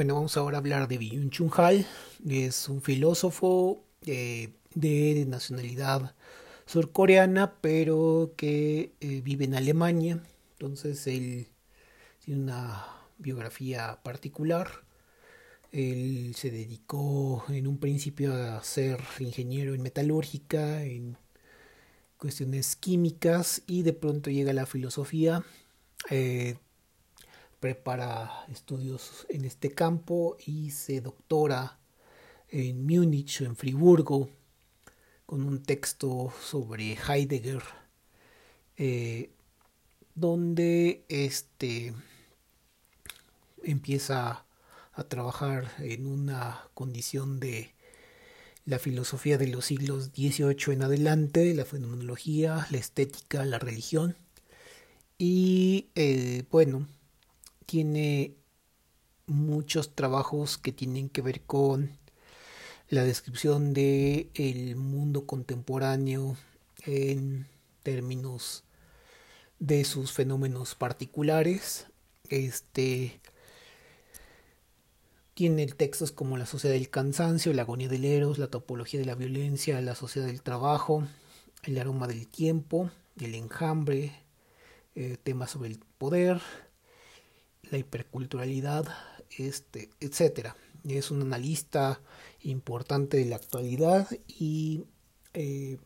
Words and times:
Bueno, 0.00 0.14
vamos 0.14 0.38
ahora 0.38 0.56
a 0.56 0.60
hablar 0.60 0.88
de 0.88 0.96
Byung 0.96 1.28
Chun 1.28 1.50
Hal. 1.54 1.86
Es 2.26 2.70
un 2.70 2.80
filósofo 2.80 3.84
eh, 4.06 4.48
de 4.74 5.26
nacionalidad 5.28 6.14
surcoreana, 6.64 7.60
pero 7.60 8.32
que 8.34 8.94
eh, 9.00 9.20
vive 9.22 9.44
en 9.44 9.56
Alemania. 9.56 10.22
Entonces 10.52 11.06
él 11.06 11.48
tiene 12.24 12.44
una 12.44 12.86
biografía 13.18 14.00
particular. 14.02 14.70
Él 15.70 16.32
se 16.34 16.50
dedicó 16.50 17.44
en 17.50 17.66
un 17.66 17.76
principio 17.76 18.32
a 18.32 18.64
ser 18.64 19.00
ingeniero 19.18 19.74
en 19.74 19.82
metalúrgica, 19.82 20.82
en 20.82 21.18
cuestiones 22.16 22.74
químicas, 22.74 23.64
y 23.66 23.82
de 23.82 23.92
pronto 23.92 24.30
llega 24.30 24.52
a 24.52 24.54
la 24.54 24.64
filosofía. 24.64 25.44
Eh, 26.08 26.56
prepara 27.60 28.46
estudios 28.50 29.26
en 29.28 29.44
este 29.44 29.70
campo 29.70 30.36
y 30.44 30.70
se 30.70 31.00
doctora 31.00 31.78
en 32.48 32.84
Múnich 32.84 33.42
o 33.42 33.44
en 33.44 33.54
Friburgo 33.54 34.28
con 35.26 35.42
un 35.42 35.62
texto 35.62 36.32
sobre 36.42 36.94
Heidegger 36.94 37.62
eh, 38.76 39.30
donde 40.14 41.04
este 41.08 41.92
empieza 43.62 44.44
a 44.92 45.04
trabajar 45.04 45.70
en 45.78 46.06
una 46.06 46.68
condición 46.74 47.40
de 47.40 47.74
la 48.64 48.78
filosofía 48.78 49.38
de 49.38 49.48
los 49.48 49.66
siglos 49.66 50.06
XVIII 50.06 50.74
en 50.74 50.82
adelante, 50.82 51.54
la 51.54 51.64
fenomenología, 51.64 52.66
la 52.70 52.78
estética, 52.78 53.44
la 53.44 53.58
religión. 53.58 54.16
Y 55.18 55.88
eh, 55.94 56.44
bueno, 56.50 56.86
tiene 57.70 58.34
muchos 59.26 59.94
trabajos 59.94 60.58
que 60.58 60.72
tienen 60.72 61.08
que 61.08 61.22
ver 61.22 61.42
con 61.42 61.96
la 62.88 63.04
descripción 63.04 63.74
de 63.74 64.28
el 64.34 64.74
mundo 64.74 65.24
contemporáneo 65.24 66.36
en 66.84 67.46
términos 67.84 68.64
de 69.60 69.84
sus 69.84 70.10
fenómenos 70.10 70.74
particulares. 70.74 71.86
Este 72.28 73.20
tiene 75.34 75.64
textos 75.66 76.10
como 76.10 76.36
La 76.38 76.46
sociedad 76.46 76.74
del 76.74 76.90
cansancio, 76.90 77.52
La 77.52 77.62
agonía 77.62 77.88
del 77.88 78.04
eros, 78.04 78.38
La 78.38 78.48
topología 78.48 78.98
de 78.98 79.06
la 79.06 79.14
violencia, 79.14 79.80
La 79.80 79.94
sociedad 79.94 80.26
del 80.26 80.42
trabajo, 80.42 81.06
El 81.62 81.78
aroma 81.78 82.08
del 82.08 82.26
tiempo, 82.26 82.90
El 83.20 83.36
enjambre, 83.36 84.12
eh, 84.96 85.18
temas 85.22 85.52
sobre 85.52 85.68
el 85.68 85.78
poder, 85.98 86.42
la 87.70 87.78
hiperculturalidad, 87.78 88.86
este, 89.38 89.90
etcétera. 90.00 90.56
Es 90.88 91.10
un 91.10 91.22
analista 91.22 92.00
importante 92.42 93.18
de 93.18 93.26
la 93.26 93.36
actualidad 93.36 94.08
y 94.26 94.84
eh, 95.34 95.78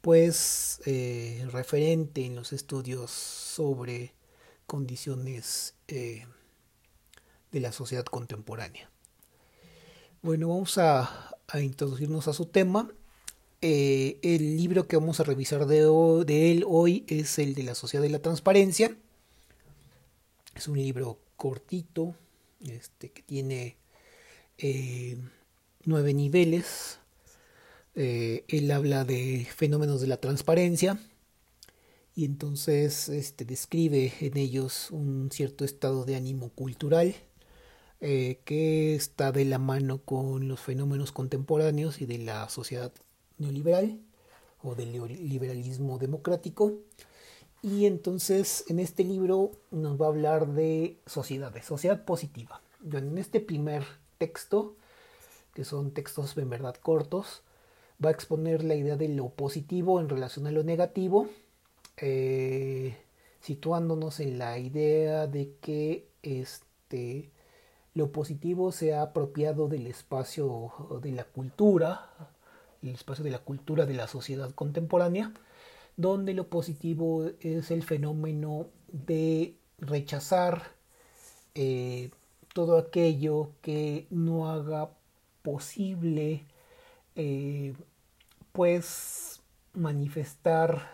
pues 0.00 0.80
eh, 0.86 1.46
referente 1.50 2.24
en 2.24 2.36
los 2.36 2.52
estudios 2.52 3.10
sobre 3.10 4.14
condiciones 4.66 5.74
eh, 5.88 6.26
de 7.50 7.60
la 7.60 7.72
sociedad 7.72 8.04
contemporánea. 8.04 8.90
Bueno, 10.22 10.48
vamos 10.48 10.78
a, 10.78 11.36
introducirnos 11.60 12.28
a 12.28 12.32
su 12.32 12.46
tema. 12.46 12.90
el 13.60 14.56
libro 14.56 14.86
que 14.86 14.96
vamos 14.96 15.18
a 15.18 15.24
revisar 15.24 15.66
de, 15.66 15.80
de 16.24 16.52
él 16.52 16.64
hoy 16.66 17.04
es 17.08 17.38
el 17.38 17.54
de 17.54 17.64
la 17.64 17.74
Sociedad 17.74 18.02
de 18.02 18.10
la 18.10 18.20
Transparencia 18.20 18.96
es 20.54 20.68
un 20.68 20.78
libro 20.78 21.18
cortito, 21.36 22.14
este, 22.60 23.10
que 23.10 23.22
tiene 23.22 23.76
eh, 24.58 25.16
nueve 25.84 26.14
niveles. 26.14 26.98
Eh, 27.94 28.44
él 28.48 28.70
habla 28.70 29.04
de 29.04 29.46
fenómenos 29.56 30.00
de 30.00 30.06
la 30.06 30.18
transparencia 30.18 30.98
y 32.14 32.24
entonces 32.24 33.08
este, 33.08 33.44
describe 33.44 34.12
en 34.20 34.36
ellos 34.36 34.90
un 34.90 35.30
cierto 35.32 35.64
estado 35.64 36.04
de 36.04 36.16
ánimo 36.16 36.50
cultural 36.50 37.14
eh, 38.00 38.40
que 38.44 38.94
está 38.94 39.32
de 39.32 39.44
la 39.44 39.58
mano 39.58 39.98
con 39.98 40.48
los 40.48 40.60
fenómenos 40.60 41.12
contemporáneos 41.12 42.00
y 42.00 42.06
de 42.06 42.18
la 42.18 42.48
sociedad 42.48 42.92
neoliberal 43.38 44.00
o 44.62 44.74
del 44.74 44.92
liberalismo 44.92 45.98
democrático 45.98 46.74
y 47.62 47.86
entonces 47.86 48.64
en 48.68 48.78
este 48.78 49.04
libro 49.04 49.52
nos 49.70 50.00
va 50.00 50.06
a 50.06 50.08
hablar 50.08 50.48
de 50.48 50.98
sociedad, 51.06 51.52
de 51.52 51.62
sociedad 51.62 52.04
positiva. 52.04 52.62
En 52.90 53.18
este 53.18 53.40
primer 53.40 53.84
texto, 54.18 54.76
que 55.54 55.64
son 55.64 55.90
textos 55.90 56.36
en 56.38 56.48
verdad 56.48 56.74
cortos, 56.76 57.42
va 58.02 58.08
a 58.08 58.12
exponer 58.12 58.64
la 58.64 58.74
idea 58.74 58.96
de 58.96 59.08
lo 59.08 59.28
positivo 59.28 60.00
en 60.00 60.08
relación 60.08 60.46
a 60.46 60.50
lo 60.50 60.64
negativo, 60.64 61.28
eh, 61.98 62.96
situándonos 63.40 64.20
en 64.20 64.38
la 64.38 64.58
idea 64.58 65.26
de 65.26 65.54
que 65.60 66.08
este, 66.22 67.30
lo 67.94 68.10
positivo 68.10 68.72
se 68.72 68.94
ha 68.94 69.02
apropiado 69.02 69.68
del 69.68 69.86
espacio 69.86 70.72
de 71.02 71.12
la 71.12 71.24
cultura, 71.24 72.10
el 72.82 72.90
espacio 72.90 73.22
de 73.22 73.30
la 73.30 73.40
cultura 73.40 73.84
de 73.84 73.94
la 73.94 74.06
sociedad 74.06 74.50
contemporánea, 74.52 75.34
donde 76.00 76.32
lo 76.32 76.48
positivo 76.48 77.26
es 77.40 77.70
el 77.70 77.82
fenómeno 77.82 78.68
de 78.88 79.54
rechazar 79.78 80.72
eh, 81.54 82.10
todo 82.54 82.78
aquello 82.78 83.50
que 83.60 84.06
no 84.08 84.50
haga 84.50 84.90
posible 85.42 86.46
eh, 87.16 87.74
pues 88.52 89.42
manifestar 89.74 90.90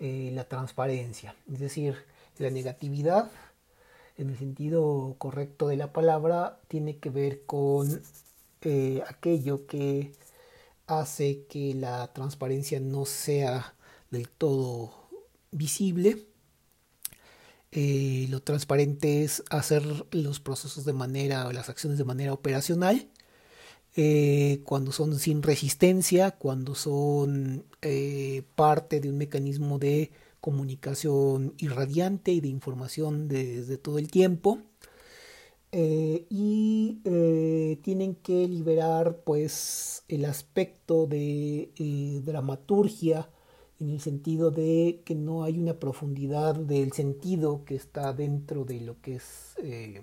eh, 0.00 0.32
la 0.34 0.44
transparencia 0.44 1.36
es 1.50 1.60
decir 1.60 1.94
la 2.38 2.50
negatividad 2.50 3.30
en 4.18 4.30
el 4.30 4.36
sentido 4.36 5.14
correcto 5.18 5.68
de 5.68 5.76
la 5.76 5.92
palabra 5.92 6.58
tiene 6.66 6.98
que 6.98 7.10
ver 7.10 7.44
con 7.46 8.02
aquello 9.06 9.68
que 9.68 10.10
hace 10.88 11.44
que 11.44 11.74
la 11.74 12.12
transparencia 12.12 12.80
no 12.80 13.04
sea 13.04 13.75
todo 14.24 15.06
visible. 15.50 16.26
Eh, 17.72 18.26
lo 18.30 18.40
transparente 18.42 19.22
es 19.24 19.42
hacer 19.50 20.06
los 20.12 20.40
procesos 20.40 20.84
de 20.84 20.92
manera 20.92 21.52
las 21.52 21.68
acciones 21.68 21.98
de 21.98 22.04
manera 22.04 22.32
operacional. 22.32 23.08
Eh, 23.96 24.60
cuando 24.64 24.92
son 24.92 25.18
sin 25.18 25.42
resistencia, 25.42 26.32
cuando 26.32 26.74
son 26.74 27.64
eh, 27.82 28.42
parte 28.54 29.00
de 29.00 29.08
un 29.08 29.18
mecanismo 29.18 29.78
de 29.78 30.10
comunicación 30.40 31.54
irradiante 31.58 32.32
y 32.32 32.40
de 32.40 32.48
información 32.48 33.28
desde 33.28 33.78
todo 33.78 33.98
el 33.98 34.10
tiempo. 34.10 34.60
y 35.72 37.00
tienen 37.82 38.14
que 38.14 38.48
liberar 38.48 39.22
pues 39.24 40.04
el 40.08 40.24
aspecto 40.24 41.06
de 41.06 41.70
dramaturgia 42.24 43.28
en 43.78 43.90
el 43.90 44.00
sentido 44.00 44.50
de 44.50 45.02
que 45.04 45.14
no 45.14 45.44
hay 45.44 45.58
una 45.58 45.74
profundidad 45.74 46.54
del 46.54 46.92
sentido 46.92 47.64
que 47.64 47.74
está 47.74 48.12
dentro 48.12 48.64
de 48.64 48.80
lo 48.80 49.00
que 49.00 49.16
es 49.16 49.54
eh, 49.58 50.02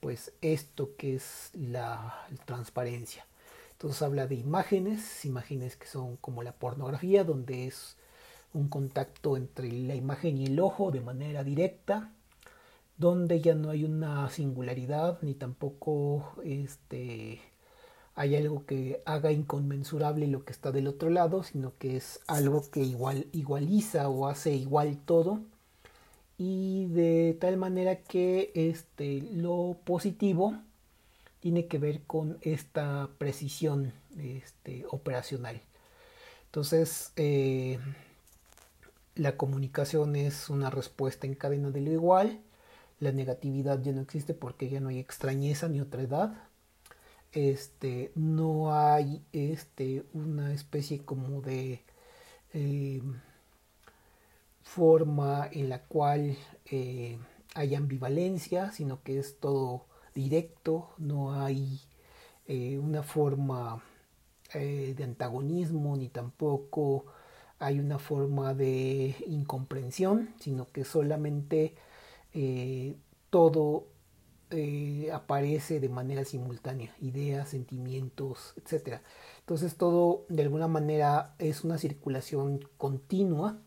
pues 0.00 0.32
esto 0.42 0.96
que 0.96 1.14
es 1.16 1.50
la 1.54 2.26
transparencia. 2.44 3.26
Entonces 3.72 4.02
habla 4.02 4.26
de 4.26 4.34
imágenes, 4.34 5.24
imágenes 5.24 5.76
que 5.76 5.86
son 5.86 6.16
como 6.16 6.42
la 6.42 6.52
pornografía, 6.52 7.24
donde 7.24 7.66
es 7.66 7.96
un 8.52 8.68
contacto 8.68 9.36
entre 9.36 9.70
la 9.70 9.94
imagen 9.94 10.38
y 10.38 10.46
el 10.46 10.60
ojo 10.60 10.90
de 10.90 11.00
manera 11.00 11.44
directa, 11.44 12.12
donde 12.96 13.40
ya 13.40 13.54
no 13.54 13.70
hay 13.70 13.84
una 13.84 14.28
singularidad 14.30 15.18
ni 15.22 15.34
tampoco 15.34 16.34
este 16.44 17.40
hay 18.18 18.34
algo 18.34 18.66
que 18.66 19.00
haga 19.04 19.30
inconmensurable 19.30 20.26
lo 20.26 20.44
que 20.44 20.50
está 20.50 20.72
del 20.72 20.88
otro 20.88 21.08
lado, 21.08 21.44
sino 21.44 21.72
que 21.78 21.96
es 21.96 22.18
algo 22.26 22.68
que 22.68 22.80
igual, 22.80 23.28
igualiza 23.32 24.08
o 24.08 24.26
hace 24.26 24.56
igual 24.56 24.98
todo. 25.06 25.38
Y 26.36 26.86
de 26.86 27.38
tal 27.40 27.56
manera 27.58 28.00
que 28.00 28.50
este, 28.56 29.22
lo 29.32 29.76
positivo 29.84 30.56
tiene 31.38 31.68
que 31.68 31.78
ver 31.78 32.02
con 32.08 32.38
esta 32.40 33.08
precisión 33.18 33.92
este, 34.18 34.84
operacional. 34.90 35.60
Entonces, 36.46 37.12
eh, 37.14 37.78
la 39.14 39.36
comunicación 39.36 40.16
es 40.16 40.50
una 40.50 40.70
respuesta 40.70 41.28
en 41.28 41.36
cadena 41.36 41.70
de 41.70 41.82
lo 41.82 41.92
igual. 41.92 42.40
La 42.98 43.12
negatividad 43.12 43.80
ya 43.80 43.92
no 43.92 44.00
existe 44.00 44.34
porque 44.34 44.68
ya 44.68 44.80
no 44.80 44.88
hay 44.88 44.98
extrañeza 44.98 45.68
ni 45.68 45.80
otra 45.80 46.02
edad 46.02 46.47
este, 47.32 48.12
no 48.14 48.74
hay 48.74 49.22
este, 49.32 50.04
una 50.14 50.52
especie 50.54 51.04
como 51.04 51.40
de 51.42 51.82
eh, 52.54 53.02
forma 54.62 55.48
en 55.50 55.68
la 55.68 55.82
cual 55.84 56.36
eh, 56.70 57.18
hay 57.54 57.74
ambivalencia, 57.74 58.70
sino 58.72 59.02
que 59.02 59.18
es 59.18 59.38
todo 59.40 59.86
directo, 60.14 60.90
no 60.98 61.32
hay 61.40 61.80
eh, 62.46 62.78
una 62.78 63.02
forma 63.02 63.82
eh, 64.54 64.94
de 64.96 65.04
antagonismo 65.04 65.96
ni 65.96 66.08
tampoco 66.08 67.06
hay 67.58 67.80
una 67.80 67.98
forma 67.98 68.54
de 68.54 69.16
incomprensión, 69.26 70.34
sino 70.38 70.66
que 70.66 70.84
solamente 70.84 71.74
eh, 74.50 75.10
aparece 75.12 75.80
de 75.80 75.88
manera 75.88 76.24
simultánea, 76.24 76.94
ideas, 77.00 77.50
sentimientos, 77.50 78.54
etc. 78.56 79.00
Entonces 79.40 79.76
todo 79.76 80.24
de 80.28 80.42
alguna 80.42 80.68
manera 80.68 81.34
es 81.38 81.64
una 81.64 81.78
circulación 81.78 82.68
continua 82.76 83.58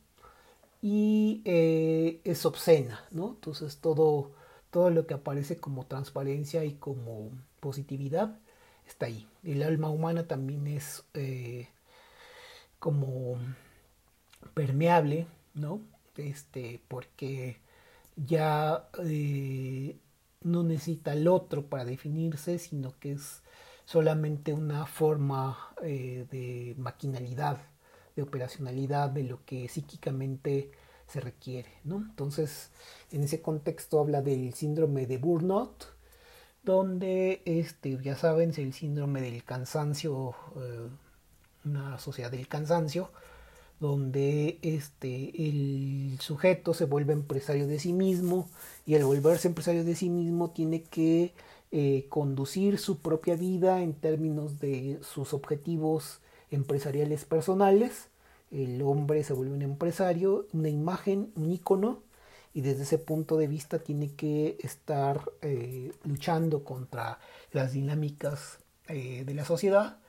y 0.81 1.41
es 1.45 2.45
obscena, 2.45 3.05
¿no? 3.11 3.29
Entonces 3.31 3.77
todo, 3.77 4.31
todo 4.71 4.89
lo 4.89 5.05
que 5.07 5.13
aparece 5.13 5.57
como 5.57 5.85
transparencia 5.85 6.65
y 6.65 6.73
como 6.73 7.31
positividad 7.59 8.39
está 8.87 9.07
ahí. 9.07 9.27
El 9.43 9.63
alma 9.63 9.89
humana 9.89 10.27
también 10.27 10.67
es 10.67 11.03
eh, 11.13 11.67
como 12.79 13.37
permeable, 14.53 15.27
¿no? 15.53 15.81
Este, 16.17 16.81
porque 16.87 17.57
ya 18.15 18.89
eh, 19.05 19.97
no 20.41 20.63
necesita 20.63 21.13
el 21.13 21.27
otro 21.27 21.67
para 21.67 21.85
definirse, 21.85 22.59
sino 22.59 22.97
que 22.99 23.13
es 23.13 23.41
solamente 23.85 24.53
una 24.53 24.85
forma 24.85 25.57
eh, 25.83 26.25
de 26.31 26.75
maquinalidad, 26.77 27.57
de 28.15 28.23
operacionalidad 28.23 29.09
de 29.09 29.23
lo 29.23 29.45
que 29.45 29.67
psíquicamente 29.67 30.71
se 31.07 31.19
requiere, 31.19 31.69
¿no? 31.83 31.97
Entonces, 31.97 32.71
en 33.11 33.23
ese 33.23 33.41
contexto 33.41 33.99
habla 33.99 34.21
del 34.21 34.53
síndrome 34.53 35.05
de 35.07 35.17
Burnout, 35.17 35.85
donde 36.63 37.41
este, 37.45 37.97
ya 38.01 38.15
saben, 38.15 38.51
es 38.51 38.59
el 38.59 38.73
síndrome 38.73 39.21
del 39.21 39.43
cansancio, 39.43 40.35
eh, 40.55 40.87
una 41.65 41.99
sociedad 41.99 42.31
del 42.31 42.47
cansancio, 42.47 43.11
donde 43.81 44.59
este, 44.61 45.31
el 45.47 46.17
sujeto 46.19 46.75
se 46.75 46.85
vuelve 46.85 47.13
empresario 47.13 47.65
de 47.67 47.79
sí 47.79 47.93
mismo 47.93 48.47
y 48.85 48.93
al 48.93 49.03
volverse 49.03 49.47
empresario 49.47 49.83
de 49.83 49.95
sí 49.95 50.09
mismo 50.09 50.51
tiene 50.51 50.83
que 50.83 51.33
eh, 51.71 52.05
conducir 52.09 52.77
su 52.77 52.99
propia 52.99 53.35
vida 53.35 53.81
en 53.81 53.93
términos 53.95 54.59
de 54.59 54.99
sus 55.01 55.33
objetivos 55.33 56.21
empresariales 56.51 57.25
personales. 57.25 58.09
El 58.51 58.83
hombre 58.83 59.23
se 59.23 59.33
vuelve 59.33 59.55
un 59.55 59.63
empresario, 59.63 60.45
una 60.53 60.69
imagen, 60.69 61.31
un 61.35 61.51
icono 61.51 62.03
y 62.53 62.61
desde 62.61 62.83
ese 62.83 62.99
punto 62.99 63.37
de 63.37 63.47
vista 63.47 63.79
tiene 63.79 64.13
que 64.13 64.57
estar 64.59 65.23
eh, 65.41 65.91
luchando 66.03 66.63
contra 66.63 67.19
las 67.51 67.73
dinámicas 67.73 68.59
eh, 68.87 69.23
de 69.25 69.33
la 69.33 69.45
sociedad 69.45 70.00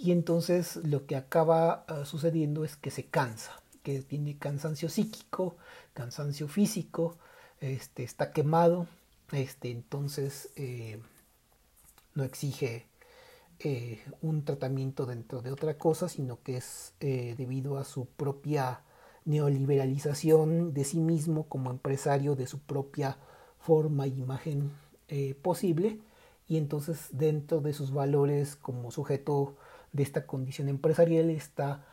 y 0.00 0.12
entonces 0.12 0.76
lo 0.76 1.04
que 1.04 1.14
acaba 1.14 1.84
ah, 1.86 2.06
sucediendo 2.06 2.64
es 2.64 2.76
que 2.76 2.90
se 2.90 3.04
cansa, 3.04 3.60
que 3.82 4.00
tiene 4.00 4.38
cansancio 4.38 4.88
psíquico, 4.88 5.56
cansancio 5.92 6.48
físico, 6.48 7.18
este, 7.60 8.02
está 8.02 8.32
quemado, 8.32 8.86
este, 9.32 9.70
entonces 9.70 10.48
eh, 10.56 10.98
no 12.14 12.24
exige 12.24 12.86
un 14.22 14.42
tratamiento 14.46 15.04
dentro 15.04 15.42
de 15.42 15.52
otra 15.52 15.76
cosa, 15.76 16.08
sino 16.08 16.42
que 16.42 16.56
es 16.56 16.94
debido 16.98 17.76
a 17.76 17.84
su 17.84 18.06
propia 18.06 18.80
neoliberalización 19.26 20.72
de 20.72 20.84
sí 20.84 20.98
mismo 20.98 21.44
como 21.44 21.70
empresario 21.70 22.36
de 22.36 22.46
su 22.46 22.60
propia 22.60 23.18
forma 23.58 24.06
e 24.06 24.08
imagen 24.08 24.72
eh, 25.08 25.34
posible. 25.34 26.00
Y 26.48 26.56
entonces 26.56 27.08
dentro 27.12 27.60
de 27.60 27.72
sus 27.72 27.92
valores 27.92 28.56
como 28.56 28.90
sujeto 28.90 29.56
de 29.92 30.02
esta 30.02 30.26
condición 30.26 30.68
empresarial 30.68 31.30
está 31.30 31.84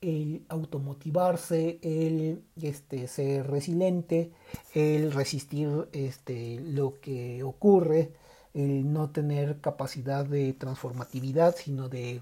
el 0.00 0.44
automotivarse, 0.48 1.78
el 1.82 2.42
este, 2.60 3.08
ser 3.08 3.50
resiliente, 3.50 4.32
el 4.74 5.12
resistir 5.12 5.88
este, 5.92 6.60
lo 6.60 7.00
que 7.00 7.42
ocurre, 7.42 8.12
el 8.52 8.92
no 8.92 9.10
tener 9.10 9.60
capacidad 9.60 10.26
de 10.26 10.52
transformatividad, 10.52 11.56
sino 11.56 11.88
de 11.88 12.20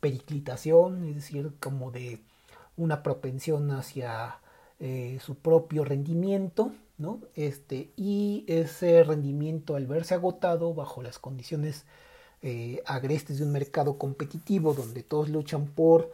periclitación, 0.00 1.04
es 1.08 1.14
decir, 1.16 1.52
como 1.60 1.90
de 1.90 2.20
una 2.76 3.02
propensión 3.02 3.70
hacia 3.70 4.38
eh, 4.80 5.18
su 5.24 5.36
propio 5.36 5.84
rendimiento, 5.84 6.72
¿no? 6.98 7.20
Este, 7.34 7.90
y 7.96 8.44
ese 8.48 9.02
rendimiento 9.02 9.76
al 9.76 9.86
verse 9.86 10.14
agotado 10.14 10.74
bajo 10.74 11.02
las 11.02 11.18
condiciones 11.18 11.86
eh, 12.44 12.82
agrestes 12.84 13.38
de 13.38 13.44
un 13.44 13.52
mercado 13.52 13.96
competitivo 13.96 14.74
donde 14.74 15.02
todos 15.02 15.30
luchan 15.30 15.66
por 15.66 16.12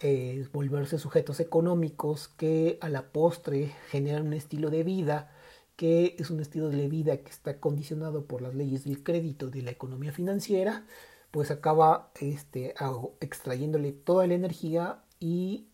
eh, 0.00 0.46
volverse 0.52 0.96
sujetos 0.96 1.40
económicos 1.40 2.28
que 2.28 2.78
a 2.80 2.88
la 2.88 3.02
postre 3.10 3.72
generan 3.90 4.28
un 4.28 4.32
estilo 4.32 4.70
de 4.70 4.84
vida 4.84 5.32
que 5.76 6.14
es 6.20 6.30
un 6.30 6.38
estilo 6.38 6.68
de 6.68 6.88
vida 6.88 7.16
que 7.16 7.30
está 7.30 7.58
condicionado 7.58 8.26
por 8.26 8.42
las 8.42 8.54
leyes 8.54 8.84
del 8.84 9.02
crédito 9.02 9.50
de 9.50 9.62
la 9.62 9.72
economía 9.72 10.12
financiera, 10.12 10.86
pues 11.32 11.50
acaba 11.50 12.12
este, 12.20 12.74
extrayéndole 13.20 13.90
toda 13.90 14.28
la 14.28 14.34
energía 14.34 15.02
y 15.18 15.66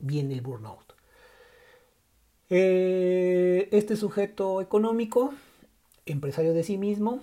viene 0.00 0.34
el 0.34 0.40
burnout. 0.40 0.94
Eh, 2.50 3.68
este 3.70 3.94
sujeto 3.94 4.60
económico, 4.60 5.32
empresario 6.06 6.52
de 6.52 6.64
sí 6.64 6.78
mismo, 6.78 7.20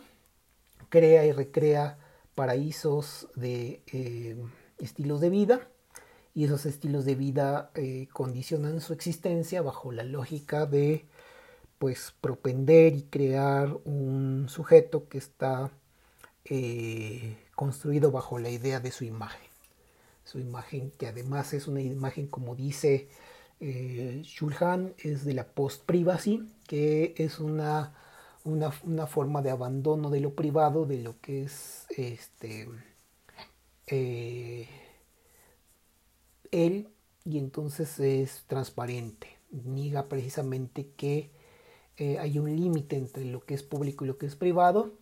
crea 0.89 1.25
y 1.25 1.33
recrea 1.33 1.98
paraísos 2.39 3.27
de 3.35 3.83
eh, 3.91 4.37
estilos 4.77 5.19
de 5.19 5.29
vida 5.29 5.67
y 6.33 6.45
esos 6.45 6.65
estilos 6.65 7.03
de 7.03 7.15
vida 7.15 7.69
eh, 7.75 8.07
condicionan 8.13 8.79
su 8.79 8.93
existencia 8.93 9.61
bajo 9.61 9.91
la 9.91 10.05
lógica 10.05 10.65
de 10.65 11.05
pues 11.79 12.13
propender 12.21 12.95
y 12.95 13.01
crear 13.01 13.77
un 13.83 14.45
sujeto 14.47 15.09
que 15.09 15.17
está 15.17 15.69
construido 17.55 18.09
bajo 18.09 18.39
la 18.39 18.49
idea 18.49 18.79
de 18.79 18.91
su 18.91 19.03
imagen. 19.03 19.49
Su 20.23 20.39
imagen 20.39 20.91
que 20.91 21.07
además 21.07 21.53
es 21.53 21.67
una 21.67 21.81
imagen 21.81 22.27
como 22.27 22.55
dice 22.55 23.09
eh, 23.59 24.21
Shulhan, 24.23 24.93
es 24.97 25.25
de 25.25 25.33
la 25.33 25.45
post-privacy, 25.45 26.49
que 26.67 27.15
es 27.17 27.39
una, 27.39 27.98
una, 28.49 29.07
forma 29.07 29.41
de 29.41 29.51
abandono 29.51 30.09
de 30.09 30.19
lo 30.19 30.33
privado, 30.33 30.85
de 30.85 30.99
lo 30.99 31.19
que 31.21 31.43
es 31.43 31.85
este 31.89 32.67
eh, 33.87 34.67
él, 36.51 36.89
y 37.25 37.37
entonces 37.37 37.99
es 37.99 38.43
transparente, 38.47 39.37
niega 39.51 40.07
precisamente 40.07 40.91
que 40.95 41.31
eh, 41.97 42.17
hay 42.19 42.39
un 42.39 42.55
límite 42.55 42.95
entre 42.95 43.25
lo 43.25 43.41
que 43.41 43.53
es 43.53 43.63
público 43.63 44.05
y 44.05 44.07
lo 44.07 44.17
que 44.17 44.25
es 44.25 44.35
privado, 44.35 44.93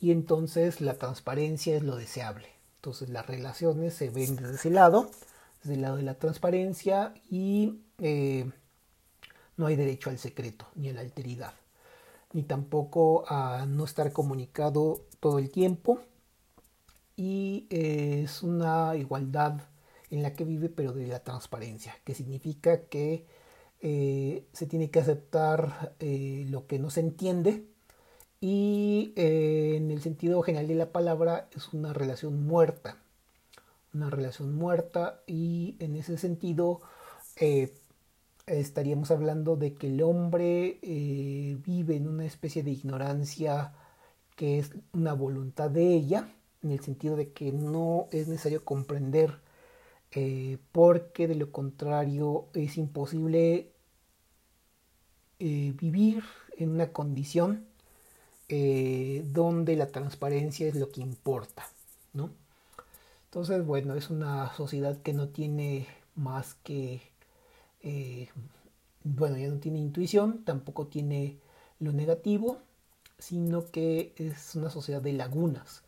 y 0.00 0.10
entonces 0.10 0.80
la 0.80 0.94
transparencia 0.94 1.76
es 1.76 1.82
lo 1.82 1.96
deseable. 1.96 2.48
Entonces 2.76 3.08
las 3.08 3.26
relaciones 3.26 3.94
se 3.94 4.10
ven 4.10 4.36
desde 4.36 4.56
ese 4.56 4.70
lado, 4.70 5.10
desde 5.62 5.74
el 5.74 5.82
lado 5.82 5.96
de 5.96 6.02
la 6.02 6.18
transparencia 6.18 7.14
y 7.30 7.80
eh, 7.98 8.50
no 9.56 9.66
hay 9.66 9.76
derecho 9.76 10.10
al 10.10 10.18
secreto 10.18 10.66
ni 10.74 10.90
a 10.90 10.92
la 10.92 11.00
alteridad, 11.00 11.54
ni 12.34 12.42
tampoco 12.42 13.24
a 13.28 13.64
no 13.66 13.84
estar 13.84 14.12
comunicado 14.12 15.06
todo 15.20 15.38
el 15.38 15.50
tiempo. 15.50 16.00
Y 17.16 17.66
eh, 17.70 18.22
es 18.24 18.42
una 18.42 18.94
igualdad 18.96 19.62
en 20.10 20.22
la 20.22 20.34
que 20.34 20.44
vive 20.44 20.68
pero 20.68 20.92
de 20.92 21.06
la 21.06 21.20
transparencia, 21.20 21.96
que 22.04 22.14
significa 22.14 22.82
que 22.82 23.26
eh, 23.80 24.46
se 24.52 24.66
tiene 24.66 24.90
que 24.90 25.00
aceptar 25.00 25.94
lo 26.00 26.66
que 26.66 26.78
no 26.78 26.90
se 26.90 27.00
entiende. 27.00 27.64
Y 28.46 29.14
eh, 29.16 29.76
en 29.76 29.90
el 29.90 30.02
sentido 30.02 30.42
general 30.42 30.68
de 30.68 30.74
la 30.74 30.92
palabra 30.92 31.48
es 31.56 31.72
una 31.72 31.94
relación 31.94 32.46
muerta, 32.46 32.98
una 33.94 34.10
relación 34.10 34.54
muerta. 34.54 35.22
Y 35.26 35.76
en 35.78 35.96
ese 35.96 36.18
sentido 36.18 36.82
eh, 37.40 37.72
estaríamos 38.46 39.10
hablando 39.10 39.56
de 39.56 39.74
que 39.74 39.88
el 39.88 40.02
hombre 40.02 40.78
eh, 40.82 41.56
vive 41.64 41.96
en 41.96 42.08
una 42.08 42.24
especie 42.26 42.62
de 42.62 42.70
ignorancia 42.70 43.72
que 44.36 44.58
es 44.58 44.72
una 44.92 45.14
voluntad 45.14 45.70
de 45.70 45.94
ella, 45.94 46.28
en 46.62 46.72
el 46.72 46.80
sentido 46.80 47.16
de 47.16 47.32
que 47.32 47.52
no 47.52 48.08
es 48.10 48.28
necesario 48.28 48.64
comprender 48.64 49.40
porque 50.70 51.26
de 51.26 51.34
lo 51.34 51.50
contrario 51.50 52.46
es 52.54 52.78
imposible 52.78 53.72
vivir 55.40 56.22
en 56.56 56.70
una 56.70 56.92
condición 56.92 57.66
eh, 58.48 59.24
donde 59.26 59.74
la 59.76 59.88
transparencia 59.88 60.68
es 60.68 60.74
lo 60.74 60.90
que 60.90 61.00
importa, 61.00 61.66
¿no? 62.12 62.30
Entonces, 63.26 63.64
bueno, 63.64 63.94
es 63.94 64.10
una 64.10 64.54
sociedad 64.54 65.00
que 65.00 65.14
no 65.14 65.28
tiene 65.28 65.86
más 66.14 66.54
que, 66.62 67.00
eh, 67.84 68.30
bueno, 69.04 69.36
ya 69.36 69.48
no 69.48 69.58
tiene 69.58 69.78
intuición, 69.78 70.44
tampoco 70.44 70.86
tiene 70.86 71.38
lo 71.78 71.92
negativo, 71.92 72.58
sino 73.18 73.70
que 73.70 74.14
es 74.16 74.54
una 74.54 74.70
sociedad 74.70 75.02
de 75.02 75.12
lagunas, 75.12 75.82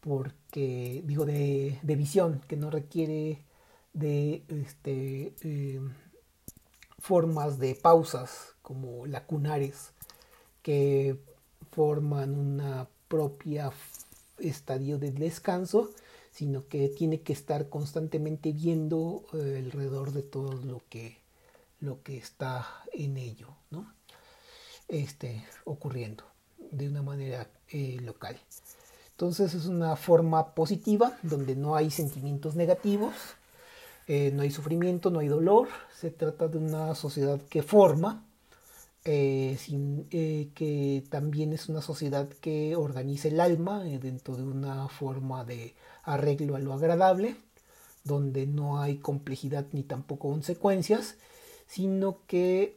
porque 0.00 1.02
digo 1.04 1.26
de, 1.26 1.78
visión, 1.82 2.40
que 2.48 2.56
no 2.56 2.70
requiere 2.70 3.44
de 3.92 4.42
este, 4.48 5.34
eh, 5.42 5.80
formas 6.98 7.58
de 7.58 7.74
pausas 7.74 8.54
como 8.62 9.06
lacunares 9.06 9.92
que 10.62 11.18
forman 11.72 12.38
una 12.38 12.88
propia 13.08 13.70
estadio 14.38 14.98
de 14.98 15.10
descanso, 15.12 15.90
sino 16.38 16.68
que 16.68 16.88
tiene 16.88 17.22
que 17.22 17.32
estar 17.32 17.68
constantemente 17.68 18.52
viendo 18.52 19.24
eh, 19.32 19.60
alrededor 19.64 20.12
de 20.12 20.22
todo 20.22 20.52
lo 20.52 20.82
que, 20.88 21.18
lo 21.80 22.04
que 22.04 22.16
está 22.16 22.64
en 22.92 23.16
ello, 23.16 23.48
¿no? 23.72 23.92
Este, 24.86 25.44
ocurriendo 25.64 26.22
de 26.70 26.88
una 26.88 27.02
manera 27.02 27.50
eh, 27.72 27.96
local. 28.02 28.38
Entonces 29.10 29.52
es 29.54 29.66
una 29.66 29.96
forma 29.96 30.54
positiva 30.54 31.18
donde 31.24 31.56
no 31.56 31.74
hay 31.74 31.90
sentimientos 31.90 32.54
negativos, 32.54 33.14
eh, 34.06 34.30
no 34.32 34.42
hay 34.42 34.52
sufrimiento, 34.52 35.10
no 35.10 35.18
hay 35.18 35.26
dolor. 35.26 35.66
Se 35.92 36.12
trata 36.12 36.46
de 36.46 36.58
una 36.58 36.94
sociedad 36.94 37.40
que 37.50 37.64
forma, 37.64 38.27
eh, 39.10 40.50
que 40.54 41.04
también 41.10 41.52
es 41.52 41.68
una 41.68 41.82
sociedad 41.82 42.28
que 42.28 42.76
organiza 42.76 43.28
el 43.28 43.40
alma 43.40 43.82
dentro 43.82 44.36
de 44.36 44.44
una 44.44 44.88
forma 44.88 45.44
de 45.44 45.74
arreglo 46.02 46.56
a 46.56 46.58
lo 46.58 46.72
agradable, 46.72 47.36
donde 48.04 48.46
no 48.46 48.80
hay 48.80 48.98
complejidad 48.98 49.66
ni 49.72 49.82
tampoco 49.82 50.30
consecuencias, 50.30 51.16
sino 51.66 52.20
que 52.26 52.74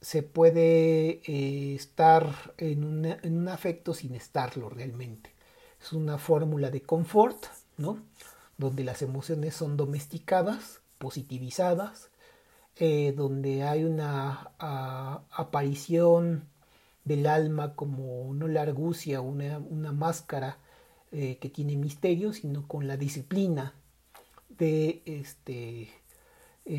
se 0.00 0.22
puede 0.22 1.20
eh, 1.26 1.74
estar 1.74 2.54
en, 2.56 2.84
un 2.84 3.48
afecto 3.48 3.94
sin 3.94 4.14
estarlo 4.14 4.68
realmente. 4.68 5.32
Es 5.80 5.92
una 5.92 6.18
fórmula 6.18 6.70
de 6.70 6.82
confort, 6.82 7.44
¿no? 7.76 7.98
Donde 8.56 8.84
las 8.84 9.02
emociones 9.02 9.54
son 9.54 9.76
domesticadas, 9.76 10.80
positivizadas, 10.98 12.10
eh, 12.78 13.12
donde 13.16 13.62
hay 13.64 13.84
una 13.84 14.52
aparición 14.58 16.48
del 17.04 17.26
alma 17.26 17.74
como 17.74 18.32
no 18.34 18.48
la 18.48 18.62
argucia, 18.62 19.20
una, 19.20 19.60
máscara 19.92 20.58
eh, 21.12 21.38
que 21.40 21.48
tiene 21.48 21.76
misterio, 21.76 22.32
sino 22.32 22.66
con 22.68 22.86
la 22.86 22.96
disciplina 22.96 23.74
de 24.48 25.02
este, 25.06 25.88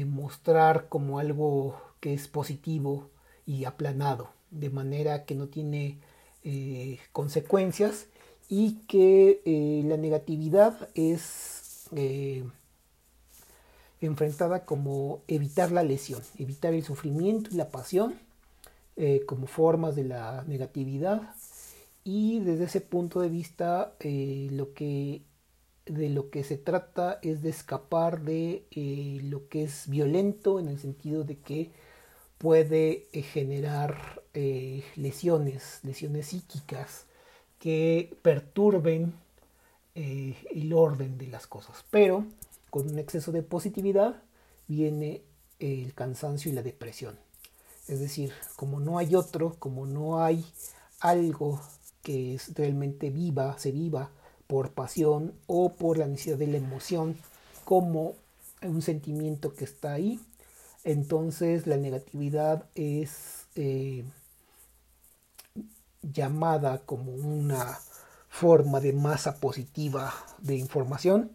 mostrar 0.06 0.90
como 0.90 1.20
algo 1.20 1.82
que 2.00 2.14
es 2.14 2.28
positivo 2.28 3.10
y 3.46 3.66
aplanado, 3.66 4.30
de 4.52 4.70
manera 4.70 5.26
que 5.26 5.36
no 5.36 5.48
tiene 5.48 6.00
eh, 6.44 7.00
consecuencias 7.12 8.08
y 8.48 8.80
que 8.88 9.42
eh, 9.46 9.84
la 9.86 9.98
negatividad 9.98 10.90
es 10.96 11.90
eh, 11.96 12.46
enfrentada 14.02 14.66
como 14.66 15.22
evitar 15.28 15.72
la 15.72 15.84
lesión, 15.84 16.22
evitar 16.38 16.74
el 16.74 16.84
sufrimiento 16.84 17.50
y 17.52 17.56
la 17.56 17.70
pasión 17.70 18.16
como 19.28 19.48
formas 19.48 19.96
de 19.96 20.04
la 20.04 20.44
negatividad 20.46 21.22
y 22.04 22.42
desde 22.42 22.66
ese 22.66 22.82
punto 22.82 23.22
de 23.22 23.30
vista 23.30 23.94
lo 24.02 24.74
que 24.74 25.22
de 25.86 26.10
lo 26.10 26.30
que 26.30 26.44
se 26.44 26.58
trata 26.58 27.20
es 27.22 27.42
de 27.42 27.50
escapar 27.50 28.22
de 28.22 28.64
lo 29.24 29.48
que 29.48 29.64
es 29.64 29.88
violento 29.88 30.60
en 30.60 30.68
el 30.68 30.80
sentido 30.80 31.24
de 31.24 31.38
que 31.38 31.72
puede 32.40 33.08
eh, 33.12 33.22
generar 33.22 34.24
eh, 34.34 34.84
lesiones, 34.96 35.82
lesiones 35.84 36.28
psíquicas 36.28 37.06
que 37.60 38.16
perturben 38.22 39.14
eh, 39.94 40.36
el 40.52 40.74
orden 40.74 41.18
de 41.18 41.28
las 41.28 41.46
cosas. 41.46 41.84
Pero 41.92 42.26
con 42.70 42.90
un 42.90 43.00
exceso 43.00 43.32
de 43.32 43.44
positividad 43.44 44.24
viene 44.68 45.24
el 45.60 45.94
cansancio 45.94 46.52
y 46.52 46.56
la 46.56 46.64
depresión. 46.64 47.18
Es 47.88 48.00
decir, 48.00 48.32
como 48.56 48.80
no 48.80 48.98
hay 48.98 49.16
otro, 49.16 49.56
como 49.60 49.86
no 49.86 50.24
hay 50.24 50.46
algo 51.00 51.60
que 52.04 52.36
es 52.36 52.54
realmente 52.54 53.10
viva, 53.10 53.58
se 53.58 53.72
viva 53.72 54.12
por 54.48 54.72
pasión 54.72 55.34
o 55.48 55.74
por 55.74 55.98
la 55.98 56.08
necesidad 56.08 56.38
de 56.38 56.48
la 56.48 56.58
emoción, 56.58 57.18
como 57.66 58.16
un 58.62 58.82
sentimiento 58.82 59.54
que 59.54 59.64
está 59.64 59.94
ahí, 59.94 60.20
entonces 60.84 61.68
la 61.68 61.78
negatividad 61.78 62.66
es 62.76 63.46
eh, 63.56 64.04
llamada 66.02 66.80
como 66.86 67.12
una 67.12 67.80
forma 68.28 68.80
de 68.80 68.94
masa 68.94 69.40
positiva 69.40 70.14
de 70.40 70.56
información 70.56 71.32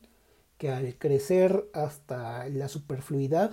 que 0.65 0.71
al 0.71 0.97
crecer 0.97 1.69
hasta 1.75 2.49
la 2.49 2.69
superfluidad 2.69 3.51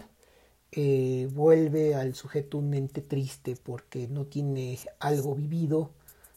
eh, 0.71 1.27
vuelve 1.33 1.93
al 1.93 2.15
sujeto 2.15 2.57
un 2.57 2.73
ente 2.73 3.01
triste 3.01 3.57
porque 3.61 4.07
no 4.07 4.27
tiene 4.27 4.79
algo 4.97 5.35
vivido, 5.35 5.91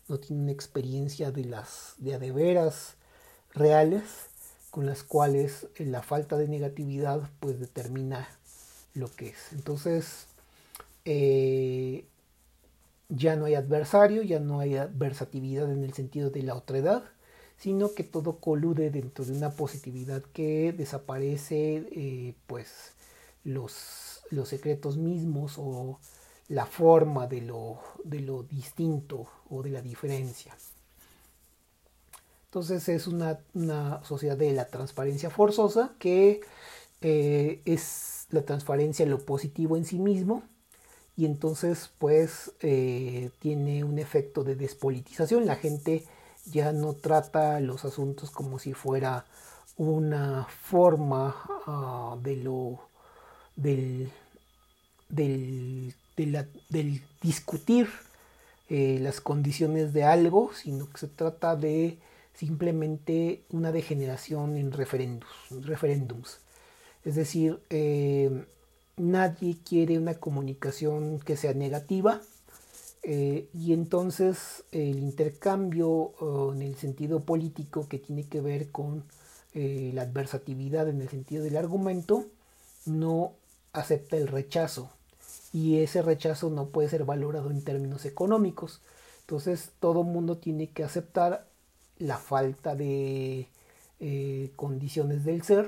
no 0.09 0.19
tiene 0.19 0.43
una 0.43 0.51
experiencia 0.51 1.31
de 1.31 1.45
las 1.45 1.95
de 1.99 2.17
adeveras 2.17 2.97
reales 3.53 4.03
con 4.73 4.85
las 4.85 5.05
cuales 5.05 5.69
la 5.79 6.03
falta 6.03 6.37
de 6.37 6.49
negatividad 6.49 7.31
pues 7.39 7.61
determina 7.61 8.29
lo 8.95 9.09
que 9.13 9.29
es. 9.29 9.53
Entonces, 9.53 10.27
eh, 11.05 12.05
ya 13.09 13.37
no 13.37 13.45
hay 13.45 13.55
adversario, 13.55 14.25
ya 14.25 14.41
no 14.41 14.59
hay 14.59 14.75
adversatividad 14.75 15.71
en 15.71 15.85
el 15.85 15.93
sentido 15.93 16.31
de 16.31 16.43
la 16.43 16.57
otredad, 16.57 17.05
sino 17.59 17.95
que 17.95 18.05
todo 18.05 18.39
colude 18.39 18.91
dentro 18.91 19.25
de 19.25 19.33
una 19.33 19.53
positividad 19.53 20.23
que 20.33 20.73
desaparece 20.73 21.87
eh, 21.93 22.35
pues 22.47 22.93
los, 23.45 24.23
los 24.31 24.49
secretos 24.49 24.97
mismos 24.97 25.55
o 25.59 25.99
la 26.49 26.67
forma 26.67 27.27
de 27.27 27.41
lo, 27.41 27.81
de 28.05 28.21
lo 28.21 28.43
distinto 28.43 29.27
o 29.49 29.63
de 29.63 29.71
la 29.71 29.83
diferencia. 29.83 30.55
Entonces 32.47 32.89
es 32.89 33.09
una, 33.09 33.41
sociedad 34.05 34.37
de 34.37 34.53
la 34.53 34.69
transparencia 34.69 35.29
forzosa 35.29 35.95
que 35.99 36.41
eh, 37.01 37.63
es 37.65 38.27
la 38.31 38.43
transparencia 38.43 39.07
lo 39.07 39.19
positivo 39.19 39.77
en 39.77 39.85
sí 39.85 39.99
mismo 39.99 40.45
y 41.17 41.27
entonces 41.27 41.91
pues 41.99 42.53
eh, 42.61 43.31
tiene 43.41 43.85
un 43.85 43.99
efecto 43.99 44.45
de 44.45 44.55
despolitización. 44.55 45.47
La 45.47 45.57
gente 45.57 46.05
ya 46.47 46.73
no 46.73 46.95
trata 46.95 47.61
los 47.61 47.85
asuntos 47.85 48.31
como 48.31 48.59
si 48.59 48.75
fuera 48.75 49.25
una 49.77 50.47
forma 50.63 51.35
ah, 51.67 52.17
de 52.23 52.37
lo 52.37 52.81
del, 53.57 54.11
del, 55.09 55.95
del 56.17 57.03
discutir 57.21 57.89
eh, 58.69 58.99
las 59.01 59.21
condiciones 59.21 59.93
de 59.93 60.05
algo, 60.05 60.53
sino 60.55 60.89
que 60.91 60.99
se 60.99 61.09
trata 61.09 61.57
de 61.57 61.99
simplemente 62.35 63.43
una 63.51 63.73
degeneración 63.73 64.57
en 64.57 64.73
referéndums. 64.73 66.41
Es 67.05 67.15
decir, 67.15 67.61
eh, 67.71 68.47
nadie 68.97 69.59
quiere 69.69 69.99
una 69.99 70.15
comunicación 70.15 71.21
que 71.21 71.37
sea 71.37 71.53
negativa 71.53 72.21
eh, 73.05 73.49
y 73.53 73.73
entonces 73.73 74.65
el 74.73 74.99
intercambio 74.99 76.13
en 76.53 76.63
el 76.63 76.77
sentido 76.77 77.21
político 77.25 77.89
que 77.89 77.99
tiene 77.99 78.25
que 78.25 78.41
ver 78.41 78.71
con 78.71 79.05
eh, 79.53 79.91
la 79.95 80.03
adversatividad 80.03 80.89
en 80.89 81.03
el 81.03 81.09
sentido 81.09 81.45
del 81.45 81.57
argumento 81.57 82.27
no 82.87 83.33
acepta 83.73 84.17
el 84.17 84.29
rechazo 84.29 84.91
y 85.53 85.81
ese 85.81 86.03
rechazo 86.03 86.51
no 86.51 86.69
puede 86.69 86.89
ser 86.89 87.05
valorado 87.05 87.51
en 87.51 87.63
términos 87.63 88.05
económicos. 88.05 88.81
Entonces 89.21 89.71
todo 89.81 90.03
mundo 90.03 90.39
tiene 90.39 90.71
que 90.71 90.85
aceptar 90.85 91.47
la 91.99 92.19
falta 92.19 92.75
de 92.75 93.49
condiciones 94.57 95.25
del 95.25 95.43
ser 95.43 95.67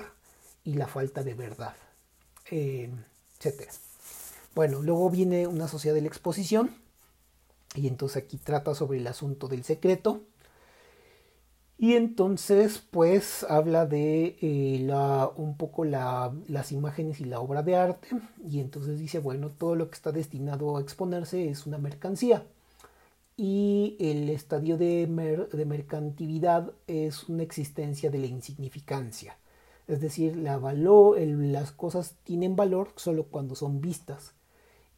y 0.67 0.75
la 0.75 0.89
falta 0.89 1.23
de 1.23 1.35
verdad, 1.35 1.75
eh, 2.51 2.91
etc. 3.41 3.71
Bueno, 4.55 4.83
luego 4.83 5.09
viene 5.09 5.47
una 5.47 5.69
sociedad 5.69 5.95
de 5.95 6.03
la 6.03 6.09
exposición 6.09 6.75
y 7.77 7.89
entonces 7.89 8.23
aquí 8.25 8.39
trata 8.39 8.75
sobre 8.75 8.99
el 8.99 9.07
asunto 9.07 9.49
del 9.49 9.65
secreto. 9.65 10.23
Y 11.79 11.95
entonces, 11.95 12.79
pues 12.91 13.45
habla 13.49 13.85
de 13.87 14.39
eh, 14.41 14.79
la, 14.83 15.31
un 15.37 15.57
poco 15.59 15.85
las 15.85 16.73
imágenes 16.73 17.21
y 17.21 17.27
la 17.27 17.41
obra 17.41 17.63
de 17.63 17.77
arte. 17.77 18.09
Y 18.49 18.61
entonces 18.61 18.99
dice, 18.99 19.19
bueno, 19.19 19.51
todo 19.51 19.75
lo 19.75 19.89
que 19.91 19.95
está 19.95 20.11
destinado 20.13 20.77
a 20.77 20.81
exponerse 20.81 21.49
es 21.51 21.67
una 21.67 21.77
mercancía. 21.79 22.47
Y 23.37 23.97
el 24.01 24.31
estadio 24.31 24.79
de, 24.79 25.07
de 25.53 25.65
mercantilidad 25.67 26.73
es 26.87 27.29
una 27.29 27.43
existencia 27.43 28.11
de 28.11 28.19
la 28.19 28.27
insignificancia. 28.27 29.37
Es 29.89 30.01
decir, 30.01 30.37
la 30.37 30.59
valor, 30.59 31.19
las 31.21 31.73
cosas 31.73 32.17
tienen 32.25 32.57
valor 32.57 32.93
solo 32.97 33.25
cuando 33.25 33.55
son 33.55 33.81
vistas. 33.81 34.35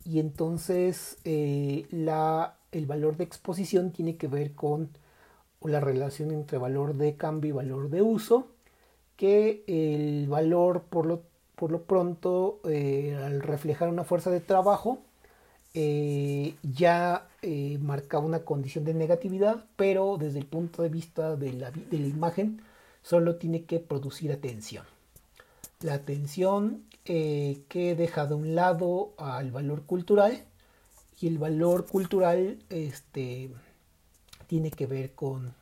y 0.05 0.21
entonces 0.21 1.19
la, 1.91 2.58
el 2.73 2.87
valor 2.87 3.17
de 3.17 3.25
exposición 3.25 3.93
tiene 3.93 4.17
que 4.17 4.29
ver 4.29 4.53
con 4.55 4.91
la 5.63 5.81
relación 5.81 6.31
entre 6.31 6.59
valor 6.59 6.95
de 6.95 7.17
cambio 7.17 7.51
y 7.51 7.53
valor 7.53 7.91
de 7.91 8.03
uso, 8.03 8.49
que 9.17 9.65
el 9.67 10.29
valor 10.29 10.83
por 10.83 11.07
lo, 11.07 11.23
por 11.57 11.73
lo 11.73 11.83
pronto 11.83 12.61
al 12.65 13.41
reflejar 13.41 13.89
una 13.89 14.05
fuerza 14.05 14.31
de 14.31 14.41
trabajo 14.41 15.01
eh, 15.75 16.55
ya 16.63 17.29
eh, 17.43 17.79
marcaba 17.81 18.25
una 18.25 18.41
condición 18.41 18.85
de 18.85 18.95
negatividad, 18.95 19.65
pero 19.77 20.17
desde 20.19 20.39
el 20.39 20.47
punto 20.47 20.83
de 20.83 20.89
vista 20.89 21.37
de 21.37 21.53
la, 21.53 21.71
de 21.71 21.99
la 21.99 22.07
imagen 22.07 22.63
solo 23.03 23.37
tiene 23.37 23.65
que 23.65 23.79
producir 23.79 24.33
atención. 24.33 24.85
La 25.81 25.95
atención 25.95 26.83
eh, 27.05 27.61
que 27.69 27.95
deja 27.95 28.27
de 28.27 28.35
un 28.35 28.55
lado 28.55 29.13
al 29.19 29.53
valor 29.53 29.85
cultural 29.85 30.43
y 31.21 31.27
el 31.27 31.39
valor 31.39 31.87
cultural 31.87 32.59
este, 32.71 33.51
tiene 34.47 34.71
que 34.71 34.87
ver 34.87 35.13
con 35.13 35.55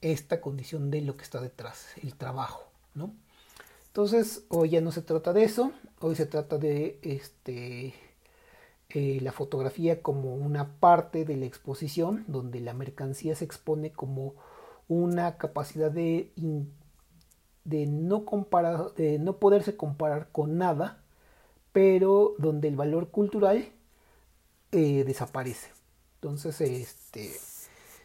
esta 0.00 0.40
condición 0.40 0.90
de 0.90 1.00
lo 1.00 1.16
que 1.16 1.24
está 1.24 1.40
detrás, 1.40 1.86
el 2.02 2.14
trabajo, 2.14 2.64
¿no? 2.94 3.12
Entonces, 3.88 4.44
hoy 4.48 4.70
ya 4.70 4.80
no 4.82 4.92
se 4.92 5.00
trata 5.00 5.32
de 5.32 5.44
eso, 5.44 5.72
hoy 6.00 6.14
se 6.16 6.26
trata 6.26 6.58
de 6.58 6.98
este, 7.00 7.94
eh, 8.90 9.18
la 9.22 9.32
fotografía 9.32 10.02
como 10.02 10.34
una 10.34 10.68
parte 10.78 11.24
de 11.24 11.36
la 11.36 11.46
exposición, 11.46 12.24
donde 12.28 12.60
la 12.60 12.74
mercancía 12.74 13.34
se 13.34 13.46
expone 13.46 13.92
como 13.92 14.34
una 14.88 15.38
capacidad 15.38 15.90
de, 15.90 16.30
de, 17.64 17.86
no, 17.86 18.26
comparar, 18.26 18.92
de 18.94 19.18
no 19.18 19.38
poderse 19.38 19.76
comparar 19.76 20.28
con 20.30 20.58
nada, 20.58 21.02
pero 21.72 22.34
donde 22.38 22.68
el 22.68 22.76
valor 22.76 23.08
cultural 23.08 23.70
eh, 24.76 25.04
desaparece. 25.04 25.70
Entonces, 26.16 26.60
este, 26.60 27.32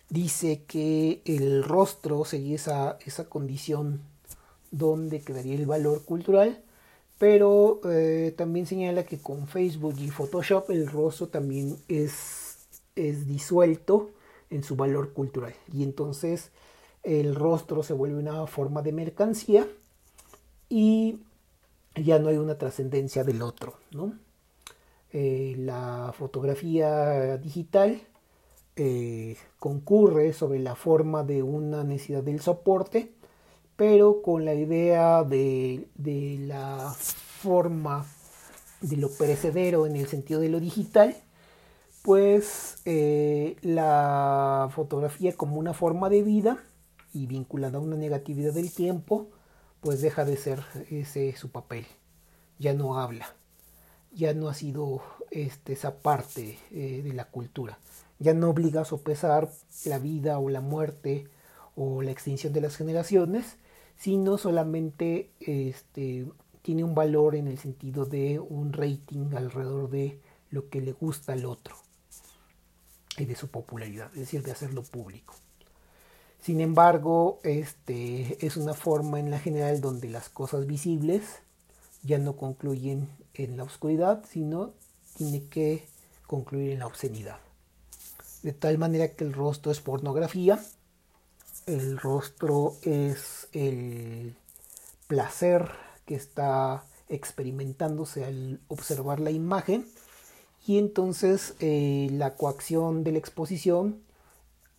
dice 0.09 0.63
que 0.65 1.21
el 1.25 1.63
rostro 1.63 2.25
sería 2.25 2.55
esa, 2.55 2.97
esa 3.05 3.29
condición 3.29 4.01
donde 4.71 5.21
quedaría 5.21 5.55
el 5.55 5.65
valor 5.65 6.03
cultural 6.05 6.63
pero 7.21 7.79
eh, 7.85 8.33
también 8.35 8.65
señala 8.65 9.03
que 9.03 9.19
con 9.19 9.47
Facebook 9.47 9.93
y 9.99 10.09
Photoshop 10.09 10.71
el 10.71 10.87
rostro 10.87 11.27
también 11.27 11.77
es, 11.87 12.57
es 12.95 13.27
disuelto 13.27 14.09
en 14.49 14.63
su 14.63 14.75
valor 14.75 15.13
cultural 15.13 15.53
y 15.71 15.83
entonces 15.83 16.49
el 17.03 17.35
rostro 17.35 17.83
se 17.83 17.93
vuelve 17.93 18.17
una 18.17 18.47
forma 18.47 18.81
de 18.81 18.91
mercancía 18.91 19.67
y 20.67 21.19
ya 21.93 22.17
no 22.17 22.29
hay 22.29 22.37
una 22.37 22.57
trascendencia 22.57 23.23
del 23.23 23.43
otro. 23.43 23.75
¿no? 23.91 24.13
Eh, 25.13 25.55
la 25.57 26.13
fotografía 26.17 27.37
digital 27.37 28.01
eh, 28.75 29.35
concurre 29.59 30.33
sobre 30.33 30.59
la 30.59 30.75
forma 30.75 31.23
de 31.23 31.43
una 31.43 31.83
necesidad 31.83 32.23
del 32.23 32.39
soporte 32.39 33.13
pero 33.81 34.21
con 34.21 34.45
la 34.45 34.53
idea 34.53 35.23
de, 35.23 35.87
la 36.45 36.93
forma 36.97 38.05
de 38.79 38.95
lo 38.95 39.09
perecedero 39.09 39.87
en 39.87 39.95
el 39.95 40.05
sentido 40.05 40.39
de 40.39 40.49
lo 40.49 40.59
digital, 40.59 41.17
pues 42.03 42.77
eh, 42.85 43.55
la 43.63 44.69
fotografía 44.71 45.35
como 45.35 45.57
una 45.57 45.73
forma 45.73 46.09
de 46.09 46.21
vida 46.21 46.63
y 47.11 47.25
vinculada 47.25 47.79
a 47.79 47.81
una 47.81 47.95
negatividad 47.95 48.53
del 48.53 48.71
tiempo, 48.71 49.31
pues 49.79 49.99
deja 50.03 50.25
de 50.25 50.37
ser 50.37 50.63
ese 50.91 51.35
su 51.35 51.49
papel, 51.49 51.87
ya 52.59 52.75
no 52.75 52.99
habla, 52.99 53.33
ya 54.13 54.33
no 54.33 54.49
ha 54.49 54.53
sido 54.53 55.01
este, 55.31 55.73
esa 55.73 55.97
parte 55.97 56.57
eh, 56.71 57.01
de 57.03 57.13
la 57.13 57.25
cultura, 57.25 57.79
ya 58.19 58.33
no 58.33 58.49
obliga 58.49 58.81
a 58.81 58.85
sopesar 58.85 59.49
la 59.85 59.99
vida 59.99 60.39
o 60.39 60.49
la 60.49 60.61
muerte 60.61 61.27
o 61.75 62.01
la 62.01 62.11
extinción 62.11 62.53
de 62.53 62.61
las 62.61 62.75
generaciones, 62.75 63.57
sino 63.97 64.37
solamente 64.37 65.31
este, 65.39 66.27
tiene 66.61 66.83
un 66.83 66.95
valor 66.95 67.35
en 67.35 67.47
el 67.47 67.57
sentido 67.57 68.05
de 68.05 68.39
un 68.39 68.73
rating 68.73 69.33
alrededor 69.35 69.89
de 69.89 70.19
lo 70.49 70.69
que 70.69 70.81
le 70.81 70.91
gusta 70.91 71.33
al 71.33 71.45
otro 71.45 71.75
y 73.17 73.25
de 73.25 73.35
su 73.35 73.49
popularidad, 73.49 74.11
es 74.13 74.19
decir, 74.19 74.43
de 74.43 74.51
hacerlo 74.51 74.83
público. 74.83 75.35
Sin 76.41 76.59
embargo, 76.59 77.39
este, 77.43 78.45
es 78.45 78.57
una 78.57 78.73
forma 78.73 79.19
en 79.19 79.29
la 79.29 79.39
general 79.39 79.79
donde 79.79 80.09
las 80.09 80.29
cosas 80.29 80.65
visibles 80.65 81.23
ya 82.03 82.17
no 82.17 82.35
concluyen 82.35 83.07
en 83.33 83.57
la 83.57 83.63
oscuridad, 83.63 84.23
sino 84.29 84.73
tiene 85.17 85.45
que 85.45 85.87
concluir 86.27 86.71
en 86.71 86.79
la 86.79 86.87
obscenidad. 86.87 87.37
De 88.43 88.53
tal 88.53 88.77
manera 88.77 89.09
que 89.09 89.23
el 89.23 89.33
rostro 89.33 89.71
es 89.71 89.81
pornografía, 89.81 90.59
el 91.67 91.97
rostro 91.97 92.75
es 92.81 93.47
el 93.53 94.35
placer 95.07 95.69
que 96.05 96.15
está 96.15 96.83
experimentándose 97.07 98.25
al 98.25 98.61
observar 98.67 99.19
la 99.19 99.31
imagen 99.31 99.85
y 100.65 100.77
entonces 100.77 101.55
eh, 101.59 102.07
la 102.11 102.35
coacción 102.35 103.03
de 103.03 103.11
la 103.11 103.17
exposición 103.17 104.01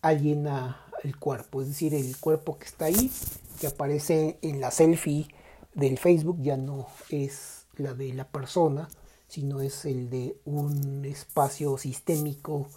aliena 0.01 0.83
el 1.03 1.17
cuerpo, 1.17 1.61
es 1.61 1.67
decir, 1.67 1.93
el 1.93 2.17
cuerpo 2.17 2.57
que 2.57 2.65
está 2.65 2.85
ahí, 2.85 3.11
que 3.59 3.67
aparece 3.67 4.37
en 4.41 4.61
la 4.61 4.71
selfie 4.71 5.27
del 5.73 5.97
Facebook, 5.97 6.37
ya 6.41 6.57
no 6.57 6.87
es 7.09 7.62
la 7.77 7.93
de 7.93 8.13
la 8.13 8.27
persona, 8.27 8.87
sino 9.27 9.61
es 9.61 9.85
el 9.85 10.09
de 10.09 10.37
un 10.45 11.05
espacio 11.05 11.77
sistémico 11.77 12.67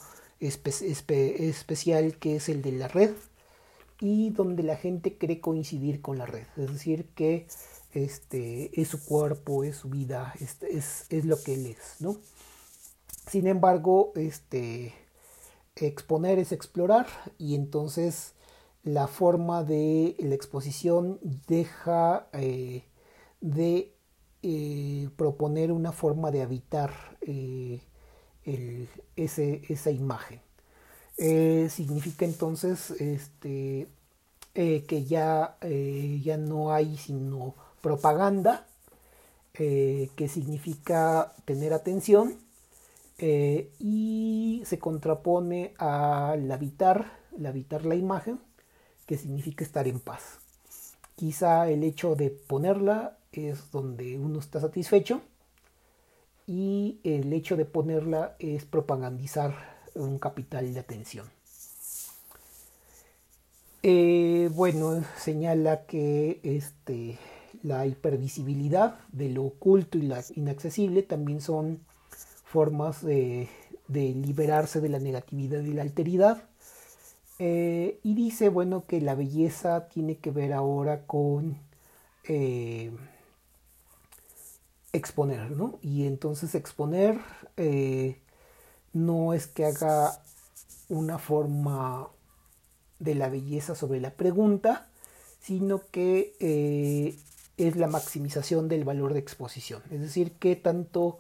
especial 0.41 2.17
que 2.19 2.37
es 2.37 2.49
el 2.49 2.63
de 2.63 2.73
la 2.73 2.89
red 2.89 3.11
y 4.01 4.31
donde 4.31 4.63
la 4.63 4.77
gente 4.77 5.17
cree 5.17 5.41
coincidir 5.41 6.03
con 6.03 6.19
la 6.19 6.27
red. 6.27 6.47
Es 6.57 6.73
decir, 6.73 7.09
que 7.15 7.47
este, 7.93 8.81
es 8.81 8.89
su 8.89 9.05
cuerpo, 9.05 9.65
es 9.65 9.77
su 9.77 9.89
vida, 9.89 10.35
este, 10.41 10.77
es, 10.77 11.07
es, 11.09 11.25
lo 11.25 11.43
que 11.43 11.55
él 11.55 11.67
es, 11.67 11.97
¿no? 12.01 12.17
Sin 13.27 13.47
embargo, 13.47 14.13
este, 14.15 14.95
exponer 15.75 16.39
es 16.39 16.53
explorar 16.53 17.07
y 17.39 17.55
entonces 17.55 18.35
la 18.83 19.09
forma 19.09 19.65
de 19.65 20.15
la 20.21 20.35
exposición 20.35 21.19
deja 21.49 22.29
eh, 22.33 22.85
de 23.41 23.96
eh, 24.49 25.09
proponer 25.17 25.73
una 25.73 25.91
forma 25.91 26.31
de 26.31 26.41
habitar 26.41 26.93
eh, 27.21 27.81
ese, 29.17 29.63
esa 29.69 29.91
imagen. 29.91 30.41
Eh, 31.19 31.67
significa 31.69 32.25
entonces 32.25 32.93
este, 32.93 33.89
que 34.55 35.05
ya, 35.05 35.59
ya 36.23 36.37
no 36.37 36.73
hay 36.73 36.97
sino 36.97 37.57
propaganda, 37.81 38.69
que 39.53 40.29
significa 40.29 41.35
tener 41.45 41.73
atención 41.73 42.39
y 43.19 44.63
se 44.65 44.79
contrapone 44.79 45.75
al 45.79 46.53
habitar, 46.53 47.19
habitar 47.45 47.85
la 47.85 47.97
imagen, 47.97 48.39
que 49.07 49.19
significa 49.19 49.65
estar 49.65 49.89
en 49.89 49.99
paz. 49.99 50.39
Quizá 51.17 51.69
el 51.69 51.83
hecho 51.83 52.15
de 52.15 52.31
ponerla 52.31 53.17
es 53.37 53.71
donde 53.71 54.19
uno 54.19 54.39
está 54.39 54.61
satisfecho 54.61 55.23
y 56.47 57.01
el 57.05 57.33
hecho 57.33 57.57
de 57.57 57.65
ponerla 57.65 58.37
es 58.39 58.65
propagandizar 58.65 59.55
un 59.95 60.19
capital 60.19 60.73
de 60.73 60.81
atención. 60.81 61.27
Eh, 63.83 64.51
bueno, 64.53 65.05
señala 65.17 65.87
que 65.87 66.41
este, 66.43 67.19
la 67.63 67.87
hipervisibilidad 67.87 68.99
de 69.13 69.31
lo 69.31 69.45
oculto 69.45 69.99
y 69.99 70.03
la 70.03 70.25
inaccesible 70.35 71.03
también 71.03 71.41
son 71.41 71.81
formas 72.45 73.05
de, 73.05 73.49
liberarse 73.89 74.81
de 74.81 74.89
la 74.89 74.99
negatividad 74.99 75.63
y 75.63 75.73
la 75.73 75.83
alteridad. 75.83 76.43
Eh, 77.39 78.01
y 78.03 78.15
dice, 78.15 78.49
bueno, 78.49 78.85
que 78.87 79.01
la 79.01 79.15
belleza 79.15 79.89
tiene 79.89 80.17
que 80.17 80.31
ver 80.31 80.53
ahora 80.53 81.03
con 81.07 81.59
eh, 82.29 82.91
exponer, 84.97 85.51
¿no? 85.51 85.79
Y 85.83 86.07
entonces 86.07 86.55
exponer 86.55 87.19
no 88.93 89.35
es 89.35 89.47
que 89.47 89.67
haga 89.67 90.21
una 90.89 91.19
forma 91.19 92.09
de 92.99 93.15
la 93.15 93.29
belleza 93.29 93.75
sobre 93.75 94.01
la 94.01 94.11
pregunta, 94.11 94.89
sino 95.41 95.83
que 95.91 96.35
eh, 96.41 97.15
es 97.57 97.77
la 97.77 97.89
maximización 97.89 98.69
del 98.69 98.85
valor 98.85 99.13
de 99.13 99.21
exposición. 99.21 99.83
Es 99.91 100.01
decir, 100.01 100.33
que 100.33 100.57
tanto 100.57 101.19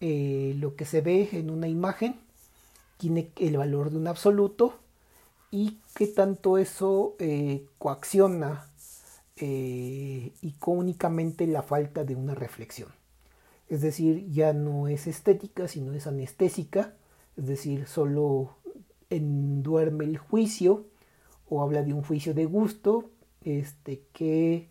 eh, 0.00 0.54
lo 0.58 0.74
que 0.74 0.84
se 0.84 1.00
ve 1.00 1.28
en 1.32 1.50
una 1.50 1.68
imagen 1.68 2.16
tiene 2.96 3.30
el 3.36 3.56
valor 3.56 3.90
de 3.90 3.98
un 3.98 4.08
absoluto 4.08 4.78
y 5.50 5.78
que 5.94 6.06
tanto 6.06 6.58
eso 6.58 7.14
eh, 7.18 7.66
coacciona 7.78 8.68
y 9.36 10.54
únicamente 10.64 11.48
la 11.48 11.62
falta 11.62 12.04
de 12.04 12.14
una 12.14 12.32
reflexión. 12.32 12.88
Es 13.72 13.80
decir, 13.80 14.28
ya 14.30 14.52
no 14.52 14.86
es 14.86 15.06
estética, 15.06 15.66
sino 15.66 15.94
es 15.94 16.06
anestésica, 16.06 16.94
es 17.38 17.46
decir, 17.46 17.86
solo 17.86 18.56
duerme 19.08 20.04
el 20.04 20.18
juicio 20.18 20.84
o 21.48 21.62
habla 21.62 21.82
de 21.82 21.94
un 21.94 22.02
juicio 22.02 22.34
de 22.34 22.44
gusto, 22.44 23.08
este, 23.40 24.02
que 24.12 24.68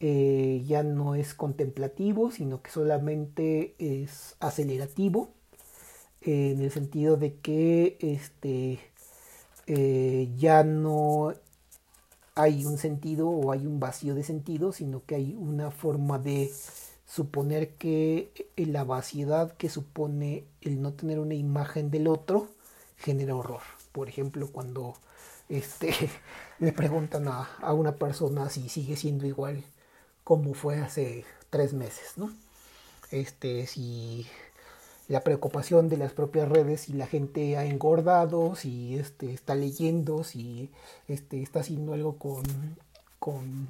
eh, 0.00 0.62
ya 0.66 0.82
no 0.82 1.14
es 1.14 1.32
contemplativo, 1.32 2.30
sino 2.30 2.60
que 2.60 2.70
solamente 2.70 3.74
es 3.78 4.36
acelerativo, 4.38 5.30
en 6.20 6.60
el 6.60 6.70
sentido 6.70 7.16
de 7.16 7.36
que 7.36 7.96
este, 8.00 8.80
eh, 9.66 10.30
ya 10.36 10.62
no 10.62 11.32
hay 12.34 12.66
un 12.66 12.76
sentido 12.76 13.30
o 13.30 13.50
hay 13.50 13.64
un 13.64 13.80
vacío 13.80 14.14
de 14.14 14.24
sentido, 14.24 14.72
sino 14.72 15.06
que 15.06 15.14
hay 15.14 15.34
una 15.34 15.70
forma 15.70 16.18
de 16.18 16.52
suponer 17.06 17.74
que 17.74 18.50
la 18.56 18.84
vaciedad 18.84 19.56
que 19.56 19.68
supone 19.68 20.44
el 20.60 20.82
no 20.82 20.92
tener 20.92 21.18
una 21.18 21.34
imagen 21.34 21.90
del 21.90 22.08
otro 22.08 22.48
genera 22.98 23.36
horror. 23.36 23.62
Por 23.92 24.08
ejemplo, 24.08 24.48
cuando 24.52 24.94
este, 25.48 25.94
le 26.58 26.72
preguntan 26.72 27.28
a, 27.28 27.48
a 27.60 27.72
una 27.72 27.96
persona 27.96 28.50
si 28.50 28.68
sigue 28.68 28.96
siendo 28.96 29.26
igual 29.26 29.64
como 30.26 30.54
fue 30.54 30.78
hace 30.80 31.24
tres 31.50 31.72
meses, 31.72 32.14
¿no? 32.18 32.32
Este, 33.12 33.68
si 33.68 34.26
la 35.06 35.20
preocupación 35.20 35.88
de 35.88 35.98
las 35.98 36.12
propias 36.12 36.48
redes, 36.48 36.80
si 36.80 36.94
la 36.94 37.06
gente 37.06 37.56
ha 37.56 37.64
engordado, 37.64 38.56
si 38.56 38.98
este, 38.98 39.32
está 39.32 39.54
leyendo, 39.54 40.24
si 40.24 40.72
este, 41.06 41.42
está 41.42 41.60
haciendo 41.60 41.94
algo 41.94 42.18
con, 42.18 42.42
con 43.20 43.68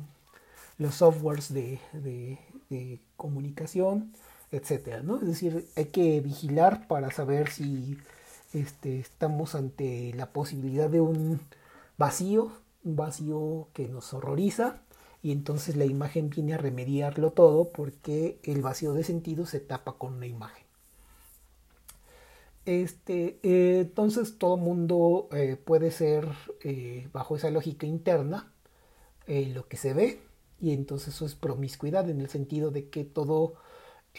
los 0.79 0.94
softwares 0.94 1.53
de, 1.53 1.79
de, 1.92 2.38
de 2.70 3.01
comunicación, 3.16 4.12
etcétera, 4.50 5.02
¿no? 5.02 5.16
Es 5.16 5.26
decir, 5.26 5.68
hay 5.76 5.87
que 5.87 6.20
vigilar 6.20 6.87
para 6.87 7.11
saber 7.11 7.50
si 7.50 7.98
este, 8.52 9.00
estamos 9.00 9.55
ante 9.55 10.12
la 10.14 10.33
posibilidad 10.33 10.88
de 10.88 11.00
un 11.00 11.40
vacío, 11.98 12.52
un 12.85 12.96
vacío 12.96 13.68
que 13.72 13.88
nos 13.88 14.14
horroriza, 14.14 14.81
y 15.22 15.33
entonces 15.33 15.76
la 15.76 15.85
imagen 15.85 16.31
viene 16.31 16.55
a 16.55 16.59
remediarlo 16.59 17.33
todo 17.33 17.70
porque 17.70 18.38
el 18.44 18.62
vacío 18.62 18.92
de 18.92 19.05
sentido 19.05 19.46
se 19.46 19.61
tapa 19.61 19.94
con 19.94 20.14
una 20.14 20.26
imagen. 20.26 20.64
Este, 22.64 23.38
eh, 23.42 23.81
entonces 23.81 24.38
todo 24.38 24.57
mundo 24.57 25.29
eh, 25.33 25.57
puede 25.57 25.92
ser 25.92 26.29
eh, 26.64 27.09
bajo 27.12 27.37
esa 27.37 27.50
lógica 27.50 27.87
interna 27.87 28.52
lo 29.29 29.66
que 29.66 29.76
se 29.76 29.92
ve 29.92 30.26
y 30.61 30.73
entonces 30.73 31.14
eso 31.14 31.27
es 31.27 31.35
promiscuidad 31.35 32.09
en 32.09 32.21
el 32.21 32.29
sentido 32.29 32.71
de 32.71 32.88
que 32.88 33.05
todo 33.05 33.55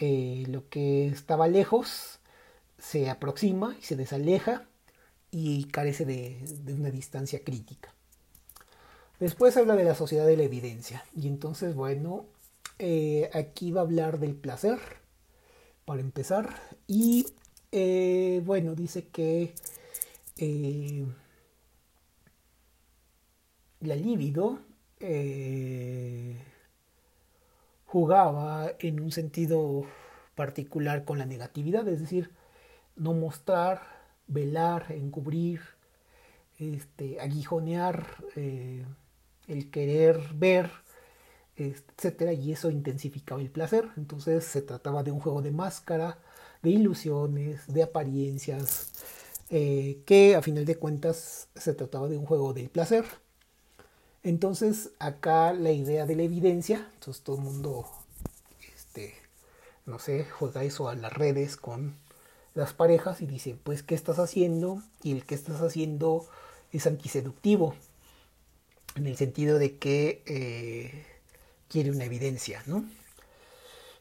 lo 0.00 0.68
que 0.68 1.08
estaba 1.08 1.48
lejos 1.48 2.20
se 2.78 3.10
aproxima 3.10 3.76
y 3.80 3.84
se 3.84 3.96
desaleja 3.96 4.68
y 5.32 5.64
carece 5.64 6.04
de, 6.04 6.40
de 6.62 6.74
una 6.74 6.90
distancia 6.90 7.42
crítica. 7.42 7.92
Después 9.18 9.56
habla 9.56 9.74
de 9.74 9.82
la 9.82 9.96
sociedad 9.96 10.24
de 10.24 10.36
la 10.36 10.44
evidencia 10.44 11.04
y 11.16 11.26
entonces 11.26 11.74
bueno, 11.74 12.26
aquí 13.34 13.72
va 13.72 13.80
a 13.80 13.84
hablar 13.84 14.20
del 14.20 14.36
placer 14.36 14.78
para 15.84 16.00
empezar 16.00 16.60
y 16.86 17.26
eh, 17.72 18.42
bueno, 18.44 18.74
dice 18.74 19.08
que 19.08 19.54
eh, 20.36 21.04
la 23.80 23.94
libido 23.94 24.60
eh, 25.00 26.36
jugaba 27.86 28.72
en 28.78 29.00
un 29.00 29.12
sentido 29.12 29.84
particular 30.34 31.04
con 31.04 31.18
la 31.18 31.26
negatividad, 31.26 31.86
es 31.88 32.00
decir, 32.00 32.30
no 32.96 33.14
mostrar, 33.14 33.82
velar, 34.26 34.92
encubrir, 34.92 35.60
este, 36.58 37.20
aguijonear, 37.20 38.06
el 38.36 39.70
querer 39.70 40.20
ver, 40.34 40.70
etcétera, 41.56 42.32
y 42.32 42.52
eso 42.52 42.70
intensificaba 42.70 43.40
el 43.40 43.50
placer. 43.50 43.88
Entonces 43.96 44.44
se 44.44 44.62
trataba 44.62 45.02
de 45.02 45.12
un 45.12 45.20
juego 45.20 45.42
de 45.42 45.50
máscara, 45.50 46.18
de 46.62 46.70
ilusiones, 46.70 47.66
de 47.72 47.82
apariencias, 47.82 48.92
eh, 49.50 50.02
que 50.06 50.36
a 50.36 50.42
final 50.42 50.64
de 50.64 50.76
cuentas 50.76 51.48
se 51.54 51.74
trataba 51.74 52.08
de 52.08 52.18
un 52.18 52.26
juego 52.26 52.52
del 52.52 52.68
placer. 52.70 53.04
Entonces 54.22 54.90
acá 54.98 55.52
la 55.52 55.70
idea 55.70 56.06
de 56.06 56.16
la 56.16 56.22
evidencia, 56.22 56.88
entonces 56.94 57.22
todo 57.22 57.36
el 57.36 57.42
mundo, 57.42 57.88
este, 58.74 59.14
no 59.86 59.98
sé, 59.98 60.24
juega 60.24 60.64
eso 60.64 60.88
a 60.88 60.94
las 60.94 61.12
redes 61.12 61.56
con 61.56 61.94
las 62.54 62.72
parejas 62.72 63.20
y 63.22 63.26
dice, 63.26 63.56
pues, 63.62 63.82
¿qué 63.82 63.94
estás 63.94 64.18
haciendo? 64.18 64.82
Y 65.02 65.12
el 65.12 65.24
que 65.24 65.34
estás 65.36 65.60
haciendo 65.60 66.26
es 66.72 66.86
antiseductivo, 66.86 67.74
en 68.96 69.06
el 69.06 69.16
sentido 69.16 69.58
de 69.58 69.76
que 69.76 70.22
eh, 70.26 71.06
quiere 71.68 71.90
una 71.90 72.04
evidencia, 72.04 72.62
¿no? 72.66 72.84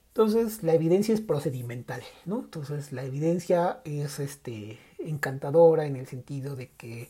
Entonces, 0.08 0.64
la 0.64 0.74
evidencia 0.74 1.14
es 1.14 1.22
procedimental, 1.22 2.02
¿no? 2.26 2.40
Entonces, 2.40 2.92
la 2.92 3.04
evidencia 3.04 3.82
es 3.86 4.20
este, 4.20 4.80
encantadora 4.98 5.86
en 5.86 5.96
el 5.96 6.08
sentido 6.08 6.56
de 6.56 6.70
que 6.72 7.10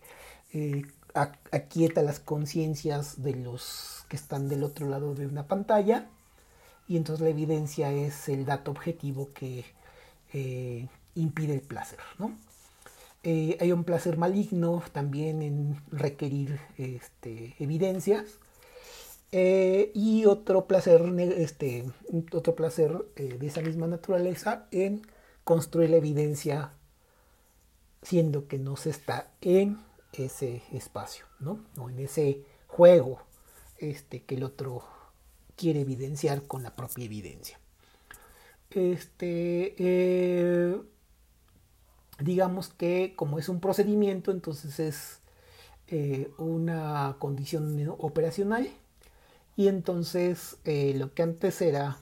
eh, 0.52 0.84
aquieta 1.14 2.04
las 2.04 2.20
conciencias 2.20 3.22
de 3.24 3.34
los 3.34 4.06
que 4.10 4.16
están 4.16 4.50
del 4.50 4.64
otro 4.64 4.88
lado 4.88 5.16
de 5.16 5.26
una 5.26 5.48
pantalla 5.48 6.08
y 6.88 6.98
entonces 6.98 7.24
la 7.24 7.30
evidencia 7.30 7.92
es 7.92 8.30
el 8.30 8.46
dato 8.46 8.72
objetivo 8.72 9.30
que 9.34 9.66
eh, 10.34 10.88
impide 11.16 11.54
el 11.54 11.62
placer, 11.62 12.00
¿no? 12.18 12.38
Eh, 13.24 13.58
hay 13.60 13.72
un 13.72 13.84
placer 13.84 14.18
maligno 14.18 14.82
también 14.94 15.42
en 15.42 15.82
requerir 15.92 16.60
este, 16.78 17.56
evidencias 17.60 18.40
eh, 19.32 19.92
y 19.94 20.26
otro 20.26 20.66
placer, 20.68 21.02
este, 21.20 21.84
otro 22.32 22.56
placer 22.56 22.94
de 23.16 23.46
esa 23.46 23.62
misma 23.62 23.88
naturaleza 23.88 24.68
en 24.72 25.02
construir 25.44 25.90
la 25.90 25.98
evidencia 25.98 26.72
siendo 28.02 28.48
que 28.48 28.60
no 28.60 28.78
se 28.78 28.92
está 28.92 29.30
en 29.42 29.80
ese 30.14 30.64
espacio, 30.72 31.26
¿no? 31.40 31.66
O 31.78 31.90
en 31.90 32.00
ese 32.00 32.44
juego 32.68 33.22
este, 33.78 34.24
que 34.24 34.36
el 34.36 34.44
otro 34.44 34.84
quiere 35.56 35.82
evidenciar 35.82 36.44
con 36.44 36.64
la 36.64 36.76
propia 36.76 37.06
evidencia. 37.06 37.60
Este, 38.70 39.76
eh, 39.78 40.82
digamos 42.20 42.70
que 42.70 43.14
como 43.16 43.40
es 43.40 43.50
un 43.50 43.60
procedimiento, 43.60 44.32
entonces 44.32 44.80
es 44.80 45.22
una 46.38 47.16
condición 47.18 47.96
operacional 47.98 48.70
y 49.56 49.70
entonces 49.70 50.58
eh, 50.66 50.94
lo 50.98 51.14
que 51.14 51.24
antes 51.24 51.62
era 51.62 51.98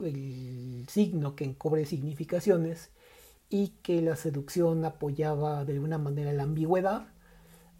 el 0.00 0.86
signo 0.88 1.34
que 1.34 1.44
encubre 1.44 1.86
significaciones 1.86 2.90
y 3.48 3.68
que 3.82 4.02
la 4.02 4.16
seducción 4.16 4.84
apoyaba 4.84 5.64
de 5.64 5.74
alguna 5.74 5.98
manera 5.98 6.32
la 6.32 6.42
ambigüedad, 6.42 7.06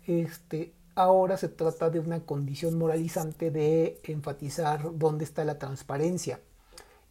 este, 0.06 0.72
ahora 0.94 1.36
se 1.36 1.48
trata 1.48 1.90
de 1.90 2.00
una 2.00 2.20
condición 2.20 2.78
moralizante 2.78 3.50
de 3.50 4.00
enfatizar 4.04 4.96
dónde 4.98 5.24
está 5.24 5.44
la 5.44 5.58
transparencia 5.58 6.40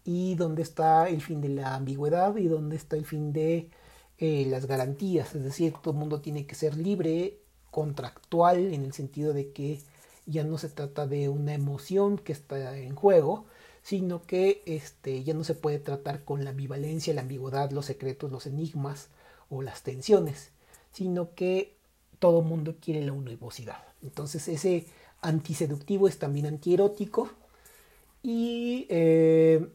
y 0.05 0.35
dónde 0.35 0.61
está 0.61 1.07
el 1.09 1.21
fin 1.21 1.41
de 1.41 1.49
la 1.49 1.75
ambigüedad 1.75 2.35
y 2.37 2.47
dónde 2.47 2.75
está 2.75 2.95
el 2.95 3.05
fin 3.05 3.33
de 3.33 3.69
eh, 4.17 4.45
las 4.47 4.65
garantías. 4.65 5.35
Es 5.35 5.43
decir, 5.43 5.73
todo 5.81 5.93
el 5.93 5.99
mundo 5.99 6.21
tiene 6.21 6.45
que 6.45 6.55
ser 6.55 6.77
libre, 6.77 7.39
contractual, 7.71 8.73
en 8.73 8.83
el 8.83 8.93
sentido 8.93 9.33
de 9.33 9.51
que 9.51 9.81
ya 10.25 10.43
no 10.43 10.57
se 10.57 10.69
trata 10.69 11.07
de 11.07 11.29
una 11.29 11.53
emoción 11.53 12.17
que 12.17 12.31
está 12.31 12.77
en 12.77 12.95
juego, 12.95 13.45
sino 13.81 14.21
que 14.21 14.61
este, 14.65 15.23
ya 15.23 15.33
no 15.33 15.43
se 15.43 15.55
puede 15.55 15.79
tratar 15.79 16.23
con 16.23 16.43
la 16.43 16.51
ambivalencia, 16.51 17.13
la 17.13 17.21
ambigüedad, 17.21 17.71
los 17.71 17.85
secretos, 17.85 18.31
los 18.31 18.45
enigmas 18.45 19.09
o 19.49 19.61
las 19.61 19.83
tensiones, 19.83 20.51
sino 20.91 21.33
que 21.35 21.75
todo 22.23 22.41
mundo 22.41 22.77
quiere 22.79 23.05
la 23.05 23.11
univocidad. 23.11 23.83
Entonces 24.01 24.47
ese 24.47 24.85
antiseductivo 25.19 26.07
es 26.07 26.19
también 26.19 26.45
antierótico 26.45 27.29
y 28.21 28.87
eh, 28.89 29.67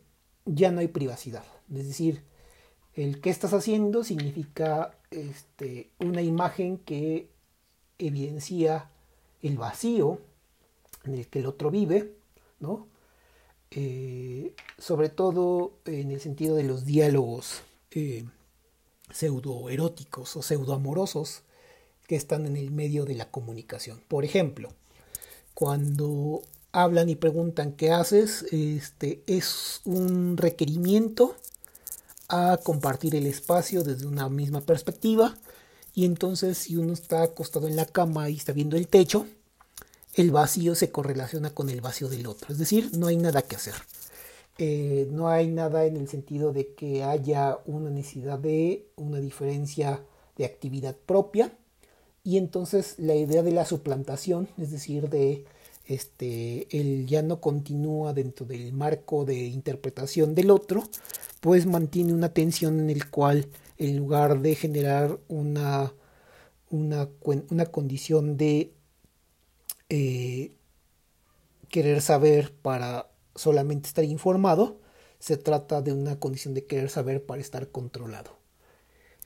ya 0.47 0.71
no 0.71 0.81
hay 0.81 0.89
privacidad. 0.89 1.45
Es 1.71 1.87
decir, 1.87 2.25
el 2.95 3.21
que 3.21 3.29
estás 3.29 3.53
haciendo 3.53 4.03
significa 4.03 4.97
este, 5.11 5.91
una 5.99 6.23
imagen 6.23 6.79
que 6.79 7.29
evidencia 7.99 8.89
el 9.43 9.59
vacío 9.59 10.19
en 11.05 11.17
el 11.17 11.27
que 11.27 11.41
el 11.41 11.47
otro 11.47 11.71
vive, 11.71 12.15
¿no? 12.61 12.89
Eh, 13.71 14.55
sobre 14.79 15.11
todo 15.11 15.75
en 15.85 16.13
el 16.13 16.21
sentido 16.21 16.57
de 16.57 16.65
los 16.65 16.87
diálogos 16.87 17.61
eh, 17.91 18.25
pseudoeróticos 19.11 20.35
o 20.35 20.41
pseudoamorosos 20.41 21.43
que 22.09 22.17
están 22.17 22.47
en 22.47 22.57
el 22.57 22.73
medio 22.73 23.05
de 23.05 23.15
la 23.15 23.31
comunicación. 23.31 24.03
Por 24.09 24.25
ejemplo, 24.25 24.71
cuando 25.55 26.43
hablan 26.73 27.09
y 27.11 27.15
preguntan 27.15 27.73
qué 27.73 27.93
haces, 27.93 28.47
este, 28.51 29.23
es 29.27 29.83
un 29.85 30.37
requerimiento 30.37 31.37
a 32.29 32.59
compartir 32.63 33.15
el 33.15 33.27
espacio 33.27 33.85
desde 33.85 34.07
una 34.07 34.29
misma 34.29 34.63
perspectiva. 34.63 35.37
Y 35.95 36.07
entonces 36.07 36.59
si 36.59 36.77
uno 36.77 36.95
está 36.95 37.23
acostado 37.23 37.69
en 37.69 37.77
la 37.77 37.87
cama 37.87 38.31
y 38.31 38.37
está 38.37 38.53
viendo 38.53 38.77
el 38.77 38.89
techo, 38.89 39.27
el 40.15 40.31
vacío 40.31 40.75
se 40.75 40.91
correlaciona 40.91 41.51
con 41.51 41.69
el 41.69 41.83
vacío 41.83 42.09
del 42.09 42.27
otro. 42.27 42.53
Es 42.53 42.59
decir, 42.59 42.91
no 42.97 43.09
hay 43.09 43.19
nada 43.19 43.43
que 43.43 43.57
hacer. 43.57 43.75
Eh, 44.57 45.09
no 45.11 45.29
hay 45.29 45.49
nada 45.49 45.85
en 45.85 45.97
el 45.97 46.09
sentido 46.09 46.53
de 46.53 46.75
que 46.75 47.05
haya 47.05 47.59
una 47.67 47.91
necesidad 47.91 48.39
de 48.39 48.87
una 48.97 49.21
diferencia 49.21 50.03
de 50.37 50.47
actividad 50.47 50.97
propia. 50.97 51.53
Y 52.29 52.37
entonces 52.37 52.97
la 52.99 53.15
idea 53.15 53.43
de 53.43 53.53
la 53.53 53.65
suplantación, 53.65 54.51
es 54.59 54.71
decir, 54.71 55.09
de 55.09 55.47
este, 55.87 56.69
el 56.79 57.07
ya 57.07 57.23
no 57.23 57.41
continúa 57.41 58.13
dentro 58.13 58.45
del 58.45 58.75
marco 58.75 59.25
de 59.25 59.47
interpretación 59.47 60.35
del 60.35 60.51
otro, 60.51 60.83
pues 61.41 61.65
mantiene 61.65 62.13
una 62.13 62.35
tensión 62.35 62.81
en 62.81 62.91
el 62.91 63.09
cual 63.09 63.49
en 63.79 63.97
lugar 63.97 64.43
de 64.43 64.55
generar 64.57 65.19
una, 65.29 65.95
una, 66.69 67.09
una 67.49 67.65
condición 67.65 68.37
de 68.37 68.75
eh, 69.89 70.53
querer 71.71 72.03
saber 72.03 72.53
para 72.53 73.11
solamente 73.37 73.89
estar 73.89 74.05
informado, 74.05 74.81
se 75.19 75.39
trata 75.39 75.81
de 75.81 75.95
una 75.95 76.21
condición 76.21 76.53
de 76.53 76.67
querer 76.67 76.91
saber 76.91 77.25
para 77.25 77.41
estar 77.41 77.71
controlado. 77.71 78.38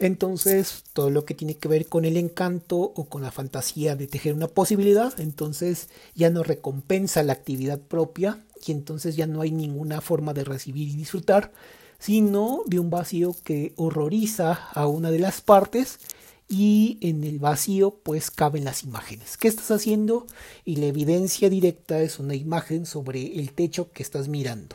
Entonces, 0.03 0.83
todo 0.95 1.11
lo 1.11 1.25
que 1.25 1.33
tiene 1.33 1.57
que 1.57 1.69
ver 1.69 1.87
con 1.87 2.05
el 2.05 2.17
encanto 2.17 2.77
o 2.77 3.05
con 3.09 3.23
la 3.23 3.31
fantasía 3.31 3.95
de 3.95 4.09
tejer 4.09 4.35
una 4.35 4.49
posibilidad, 4.49 5.19
entonces 5.21 5.91
ya 6.17 6.29
no 6.29 6.43
recompensa 6.43 7.23
la 7.23 7.35
actividad 7.35 7.79
propia 7.79 8.45
y 8.67 8.73
entonces 8.73 9.15
ya 9.15 9.29
no 9.29 9.43
hay 9.43 9.53
ninguna 9.53 10.01
forma 10.01 10.35
de 10.35 10.43
recibir 10.43 10.89
y 10.89 10.97
disfrutar, 10.97 11.53
sino 12.01 12.65
de 12.67 12.81
un 12.81 12.91
vacío 12.91 13.37
que 13.45 13.75
horroriza 13.77 14.55
a 14.75 14.89
una 14.89 15.13
de 15.13 15.21
las 15.21 15.41
partes 15.41 16.01
y 16.49 16.99
en 17.01 17.23
el 17.23 17.39
vacío 17.39 17.95
pues 18.03 18.33
caben 18.33 18.65
las 18.65 18.83
imágenes. 18.83 19.37
¿Qué 19.37 19.47
estás 19.47 19.71
haciendo? 19.71 20.27
Y 20.65 20.77
la 20.77 20.87
evidencia 20.87 21.49
directa 21.49 22.03
es 22.03 22.19
una 22.19 22.35
imagen 22.35 22.87
sobre 22.87 23.39
el 23.39 23.53
techo 23.53 23.93
que 23.93 24.03
estás 24.03 24.27
mirando 24.27 24.75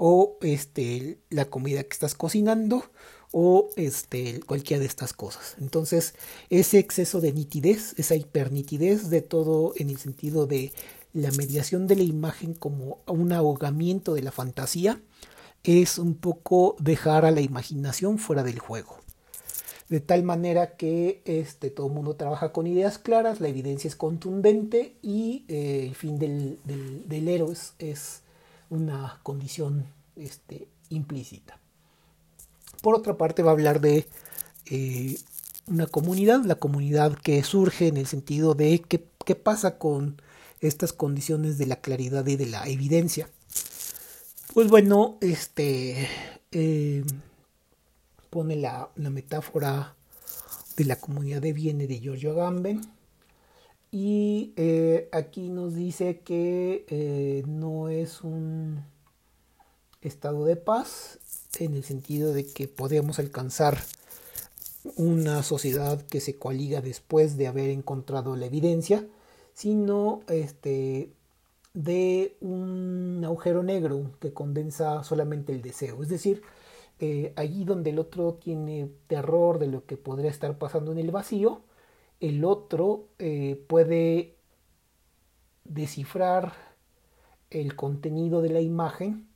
o 0.00 0.36
este 0.42 1.18
la 1.28 1.46
comida 1.46 1.82
que 1.82 1.92
estás 1.92 2.14
cocinando 2.14 2.84
o 3.32 3.70
este, 3.76 4.40
cualquiera 4.40 4.80
de 4.80 4.86
estas 4.86 5.12
cosas. 5.12 5.56
Entonces, 5.60 6.14
ese 6.50 6.78
exceso 6.78 7.20
de 7.20 7.32
nitidez, 7.32 7.94
esa 7.98 8.14
hipernitidez 8.14 9.10
de 9.10 9.22
todo 9.22 9.72
en 9.76 9.90
el 9.90 9.98
sentido 9.98 10.46
de 10.46 10.72
la 11.12 11.30
mediación 11.32 11.86
de 11.86 11.96
la 11.96 12.02
imagen 12.02 12.54
como 12.54 13.00
un 13.06 13.32
ahogamiento 13.32 14.14
de 14.14 14.22
la 14.22 14.32
fantasía, 14.32 15.00
es 15.64 15.98
un 15.98 16.14
poco 16.14 16.76
dejar 16.78 17.24
a 17.24 17.30
la 17.30 17.40
imaginación 17.40 18.18
fuera 18.18 18.42
del 18.42 18.58
juego. 18.58 18.98
De 19.88 20.00
tal 20.00 20.22
manera 20.22 20.76
que 20.76 21.22
este, 21.24 21.70
todo 21.70 21.86
el 21.86 21.94
mundo 21.94 22.14
trabaja 22.14 22.52
con 22.52 22.66
ideas 22.66 22.98
claras, 22.98 23.40
la 23.40 23.48
evidencia 23.48 23.88
es 23.88 23.96
contundente 23.96 24.96
y 25.00 25.44
eh, 25.48 25.86
el 25.86 25.94
fin 25.94 26.18
del, 26.18 26.58
del, 26.64 27.28
héroe 27.28 27.54
es, 27.78 28.22
una 28.70 29.18
condición 29.22 29.86
este, 30.14 30.68
implícita. 30.90 31.58
Por 32.82 32.94
otra 32.94 33.16
parte 33.16 33.42
va 33.42 33.50
a 33.50 33.54
hablar 33.54 33.80
de 33.80 34.06
eh, 34.66 35.18
una 35.66 35.86
comunidad, 35.86 36.44
la 36.44 36.56
comunidad 36.56 37.14
que 37.14 37.42
surge 37.42 37.88
en 37.88 37.96
el 37.96 38.06
sentido 38.06 38.54
de 38.54 38.80
qué, 38.80 38.98
pasa 39.34 39.78
con 39.78 40.20
estas 40.60 40.92
condiciones 40.92 41.58
de 41.58 41.66
la 41.66 41.76
claridad 41.76 42.26
y 42.26 42.36
de 42.36 42.46
la 42.46 42.66
evidencia. 42.66 43.28
Pues 44.54 44.68
bueno, 44.68 45.18
este 45.20 46.08
eh, 46.52 47.04
pone 48.30 48.56
la, 48.56 48.88
metáfora 48.96 49.94
de 50.76 50.84
la 50.84 50.96
comunidad 50.96 51.42
de 51.42 51.52
Viene 51.52 51.86
de 51.86 52.00
Giorgio 52.00 52.32
Agamben. 52.32 52.80
Y 53.90 54.52
eh, 54.56 55.08
aquí 55.12 55.48
nos 55.48 55.74
dice 55.74 56.20
que 56.20 57.44
no 57.46 57.88
es 57.88 58.22
un 58.22 58.84
estado 60.00 60.44
de 60.44 60.56
paz 60.56 61.18
en 61.58 61.74
el 61.74 61.84
sentido 61.84 62.32
de 62.32 62.46
que 62.46 62.68
podemos 62.68 63.18
alcanzar 63.18 63.78
una 64.96 65.42
sociedad 65.42 66.00
que 66.06 66.20
se 66.20 66.38
coaliga 66.38 66.80
después 66.80 67.36
de 67.36 67.46
haber 67.46 67.70
encontrado 67.70 68.36
la 68.36 68.46
evidencia, 68.46 69.06
sino 69.54 70.20
este, 70.28 71.12
de 71.74 72.36
un 72.40 73.22
agujero 73.24 73.62
negro 73.62 74.12
que 74.20 74.32
condensa 74.32 75.02
solamente 75.04 75.52
el 75.52 75.62
deseo. 75.62 76.02
Es 76.02 76.08
decir, 76.08 76.42
eh, 77.00 77.32
allí 77.36 77.64
donde 77.64 77.90
el 77.90 77.98
otro 77.98 78.34
tiene 78.34 78.90
terror 79.06 79.58
de 79.58 79.68
lo 79.68 79.84
que 79.84 79.96
podría 79.96 80.30
estar 80.30 80.58
pasando 80.58 80.92
en 80.92 80.98
el 80.98 81.10
vacío, 81.10 81.62
el 82.20 82.44
otro 82.44 83.06
eh, 83.18 83.62
puede 83.68 84.34
descifrar 85.64 86.52
el 87.50 87.76
contenido 87.76 88.42
de 88.42 88.50
la 88.50 88.60
imagen 88.60 89.28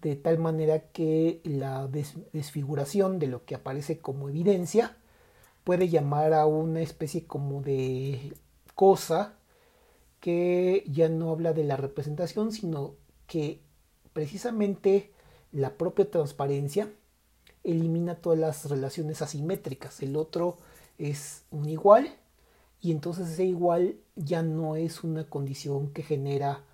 de 0.00 0.16
tal 0.16 0.38
manera 0.38 0.90
que 0.90 1.40
la 1.44 1.88
desfiguración 1.88 3.18
de 3.18 3.26
lo 3.26 3.44
que 3.44 3.54
aparece 3.54 3.98
como 3.98 4.28
evidencia 4.28 4.96
puede 5.64 5.88
llamar 5.88 6.32
a 6.34 6.46
una 6.46 6.80
especie 6.80 7.26
como 7.26 7.62
de 7.62 8.34
cosa 8.74 9.34
que 10.20 10.84
ya 10.88 11.08
no 11.08 11.30
habla 11.30 11.52
de 11.52 11.64
la 11.64 11.76
representación, 11.76 12.52
sino 12.52 12.94
que 13.26 13.60
precisamente 14.12 15.12
la 15.52 15.76
propia 15.76 16.10
transparencia 16.10 16.92
elimina 17.64 18.16
todas 18.16 18.38
las 18.38 18.68
relaciones 18.68 19.22
asimétricas. 19.22 20.02
El 20.02 20.16
otro 20.16 20.56
es 20.96 21.44
un 21.50 21.68
igual 21.68 22.08
y 22.80 22.92
entonces 22.92 23.28
ese 23.28 23.44
igual 23.44 23.96
ya 24.16 24.42
no 24.42 24.76
es 24.76 25.04
una 25.04 25.28
condición 25.28 25.92
que 25.92 26.02
genera 26.02 26.64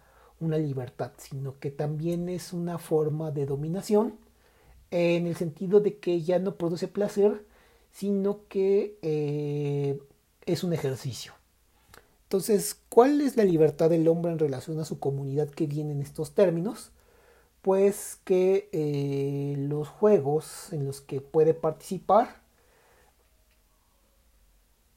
una 0.45 0.59
libertad, 0.59 1.13
sino 1.19 1.59
que 1.59 1.71
también 1.71 2.29
es 2.29 2.53
una 2.53 2.79
forma 2.79 3.31
de 3.31 3.47
dominación 3.47 4.19
en 4.91 5.27
el 5.27 5.37
sentido 5.37 5.81
de 5.81 5.99
que 5.99 6.23
ya 6.23 6.39
no 6.39 6.57
produce 6.57 6.89
placer, 6.89 7.45
sino 7.93 8.47
que 8.49 8.99
eh, 9.03 10.01
es 10.47 10.65
un 10.65 10.73
ejercicio. 10.73 11.33
Entonces, 12.25 12.81
¿cuál 12.89 13.21
es 13.21 13.37
la 13.37 13.45
libertad 13.45 13.91
del 13.91 14.09
hombre 14.09 14.33
en 14.33 14.39
relación 14.39 14.79
a 14.81 14.85
su 14.85 14.99
comunidad 14.99 15.49
que 15.49 15.67
viene 15.67 15.93
en 15.93 16.01
estos 16.01 16.35
términos? 16.35 16.91
Pues 17.63 18.19
que 18.25 18.69
eh, 18.73 19.57
los 19.59 19.89
juegos 19.89 20.73
en 20.73 20.85
los 20.85 21.01
que 21.01 21.21
puede 21.21 21.55
participar 21.55 22.43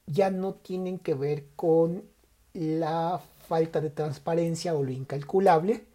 ya 0.06 0.30
no 0.30 0.54
tienen 0.54 0.98
que 0.98 1.14
ver 1.14 1.44
con 1.56 2.04
la 2.54 3.20
falta 3.48 3.80
de 3.80 3.90
transparencia 3.90 4.74
o 4.74 4.84
lo 4.84 4.92
incalculable, 4.92 5.86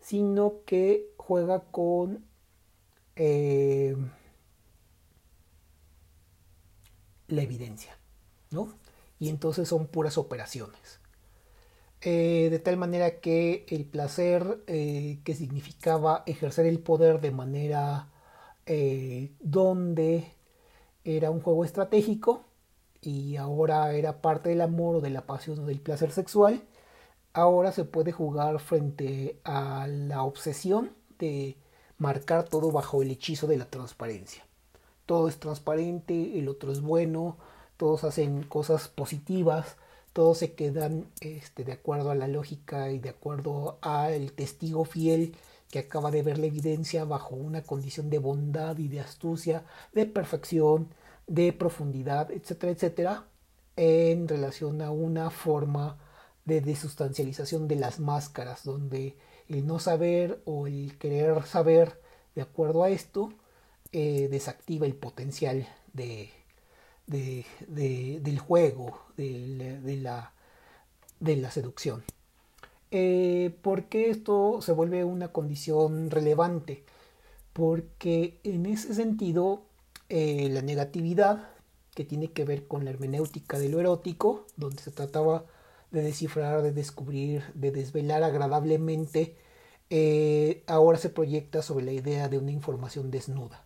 sino 0.00 0.64
que 0.64 1.10
juega 1.18 1.60
con 1.70 2.24
eh, 3.16 3.96
la 7.28 7.42
evidencia, 7.42 7.98
¿no? 8.50 8.74
y 9.18 9.28
entonces 9.28 9.68
son 9.68 9.86
puras 9.86 10.18
operaciones. 10.18 11.00
Eh, 12.02 12.48
de 12.50 12.58
tal 12.58 12.76
manera 12.76 13.20
que 13.20 13.66
el 13.68 13.84
placer 13.84 14.62
eh, 14.66 15.20
que 15.24 15.34
significaba 15.34 16.22
ejercer 16.26 16.66
el 16.66 16.78
poder 16.80 17.20
de 17.20 17.30
manera 17.30 18.10
donde 19.40 20.32
era 21.04 21.30
un 21.30 21.40
juego 21.40 21.64
estratégico 21.64 22.44
y 23.00 23.36
ahora 23.36 23.92
era 23.92 24.20
parte 24.20 24.48
del 24.48 24.60
amor 24.60 24.96
o 24.96 25.00
de 25.00 25.10
la 25.10 25.26
pasión 25.26 25.60
o 25.60 25.66
del 25.66 25.80
placer 25.80 26.10
sexual, 26.10 26.62
ahora 27.36 27.70
se 27.70 27.84
puede 27.84 28.12
jugar 28.12 28.58
frente 28.60 29.38
a 29.44 29.86
la 29.86 30.22
obsesión 30.22 30.92
de 31.18 31.58
marcar 31.98 32.44
todo 32.44 32.72
bajo 32.72 33.02
el 33.02 33.10
hechizo 33.10 33.46
de 33.46 33.58
la 33.58 33.66
transparencia. 33.66 34.46
Todo 35.04 35.28
es 35.28 35.38
transparente, 35.38 36.38
el 36.38 36.48
otro 36.48 36.72
es 36.72 36.80
bueno, 36.80 37.36
todos 37.76 38.04
hacen 38.04 38.42
cosas 38.42 38.88
positivas, 38.88 39.76
todos 40.14 40.38
se 40.38 40.54
quedan 40.54 41.10
este, 41.20 41.64
de 41.64 41.72
acuerdo 41.72 42.10
a 42.10 42.14
la 42.14 42.26
lógica 42.26 42.90
y 42.90 43.00
de 43.00 43.10
acuerdo 43.10 43.76
al 43.82 44.32
testigo 44.32 44.86
fiel 44.86 45.36
que 45.70 45.80
acaba 45.80 46.10
de 46.10 46.22
ver 46.22 46.38
la 46.38 46.46
evidencia 46.46 47.04
bajo 47.04 47.36
una 47.36 47.62
condición 47.62 48.08
de 48.08 48.18
bondad 48.18 48.78
y 48.78 48.88
de 48.88 49.00
astucia, 49.00 49.62
de 49.92 50.06
perfección, 50.06 50.88
de 51.26 51.52
profundidad, 51.52 52.30
etcétera, 52.30 52.72
etcétera, 52.72 53.26
en 53.76 54.26
relación 54.26 54.80
a 54.80 54.90
una 54.90 55.28
forma 55.28 55.98
de 56.46 56.60
desustancialización 56.62 57.68
de 57.68 57.76
las 57.76 58.00
máscaras, 58.00 58.64
donde 58.64 59.16
el 59.48 59.66
no 59.66 59.78
saber 59.78 60.40
o 60.46 60.66
el 60.66 60.96
querer 60.98 61.44
saber 61.44 62.00
de 62.34 62.42
acuerdo 62.42 62.82
a 62.82 62.88
esto 62.88 63.32
eh, 63.92 64.28
desactiva 64.30 64.86
el 64.86 64.94
potencial 64.94 65.68
de, 65.92 66.30
de, 67.06 67.44
del 68.22 68.38
juego, 68.38 69.00
de, 69.16 69.80
de, 69.82 69.96
la, 69.98 70.32
de 71.20 71.36
la 71.36 71.50
seducción. 71.50 72.02
Eh, 72.90 73.54
¿Por 73.62 73.84
qué 73.84 74.10
esto 74.10 74.62
se 74.62 74.72
vuelve 74.72 75.04
una 75.04 75.28
condición 75.28 76.10
relevante? 76.10 76.84
porque 77.56 78.38
en 78.44 78.66
ese 78.66 78.92
sentido 78.92 79.62
eh, 80.10 80.50
la 80.50 80.60
negatividad 80.60 81.48
que 81.94 82.04
tiene 82.04 82.30
que 82.30 82.44
ver 82.44 82.66
con 82.66 82.84
la 82.84 82.90
hermenéutica 82.90 83.58
de 83.58 83.70
lo 83.70 83.80
erótico, 83.80 84.44
donde 84.58 84.82
se 84.82 84.90
trataba 84.90 85.46
de 85.96 86.02
descifrar, 86.02 86.62
de 86.62 86.72
descubrir, 86.72 87.42
de 87.54 87.70
desvelar 87.70 88.22
agradablemente, 88.22 89.34
eh, 89.88 90.62
ahora 90.66 90.98
se 90.98 91.08
proyecta 91.08 91.62
sobre 91.62 91.86
la 91.86 91.92
idea 91.92 92.28
de 92.28 92.38
una 92.38 92.52
información 92.52 93.10
desnuda. 93.10 93.64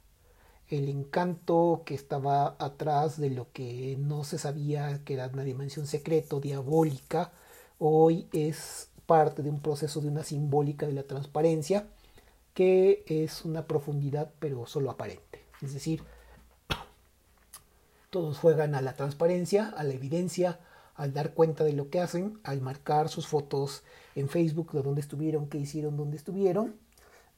El 0.68 0.88
encanto 0.88 1.82
que 1.84 1.94
estaba 1.94 2.56
atrás 2.60 3.18
de 3.18 3.30
lo 3.30 3.50
que 3.52 3.96
no 3.98 4.22
se 4.22 4.38
sabía 4.38 5.02
que 5.04 5.14
era 5.14 5.26
una 5.26 5.42
dimensión 5.42 5.88
secreto, 5.88 6.40
diabólica, 6.40 7.32
hoy 7.78 8.28
es 8.32 8.90
parte 9.06 9.42
de 9.42 9.50
un 9.50 9.60
proceso 9.60 10.00
de 10.00 10.08
una 10.08 10.22
simbólica 10.22 10.86
de 10.86 10.92
la 10.92 11.02
transparencia, 11.02 11.88
que 12.54 13.02
es 13.06 13.44
una 13.44 13.66
profundidad 13.66 14.30
pero 14.38 14.66
solo 14.66 14.90
aparente. 14.90 15.44
Es 15.60 15.74
decir, 15.74 16.04
todos 18.10 18.38
juegan 18.38 18.76
a 18.76 18.82
la 18.82 18.94
transparencia, 18.94 19.68
a 19.76 19.82
la 19.82 19.94
evidencia, 19.94 20.60
al 21.00 21.14
dar 21.14 21.32
cuenta 21.32 21.64
de 21.64 21.72
lo 21.72 21.88
que 21.88 21.98
hacen, 21.98 22.38
al 22.44 22.60
marcar 22.60 23.08
sus 23.08 23.26
fotos 23.26 23.84
en 24.14 24.28
Facebook 24.28 24.72
de 24.72 24.82
dónde 24.82 25.00
estuvieron, 25.00 25.48
qué 25.48 25.56
hicieron, 25.56 25.96
dónde 25.96 26.18
estuvieron, 26.18 26.74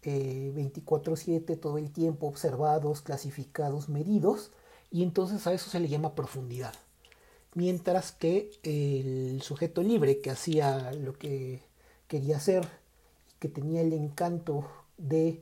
24/7 0.02 1.52
eh, 1.52 1.56
todo 1.56 1.78
el 1.78 1.92
tiempo 1.92 2.26
observados, 2.26 3.02
clasificados, 3.02 3.88
medidos, 3.88 4.50
y 4.90 5.04
entonces 5.04 5.46
a 5.46 5.52
eso 5.52 5.70
se 5.70 5.78
le 5.78 5.86
llama 5.86 6.16
profundidad. 6.16 6.74
Mientras 7.54 8.10
que 8.10 8.50
el 8.64 9.40
sujeto 9.42 9.80
libre 9.84 10.20
que 10.20 10.32
hacía 10.32 10.90
lo 10.94 11.12
que 11.12 11.62
quería 12.08 12.38
hacer, 12.38 12.66
que 13.38 13.48
tenía 13.48 13.82
el 13.82 13.92
encanto 13.92 14.66
de 14.98 15.40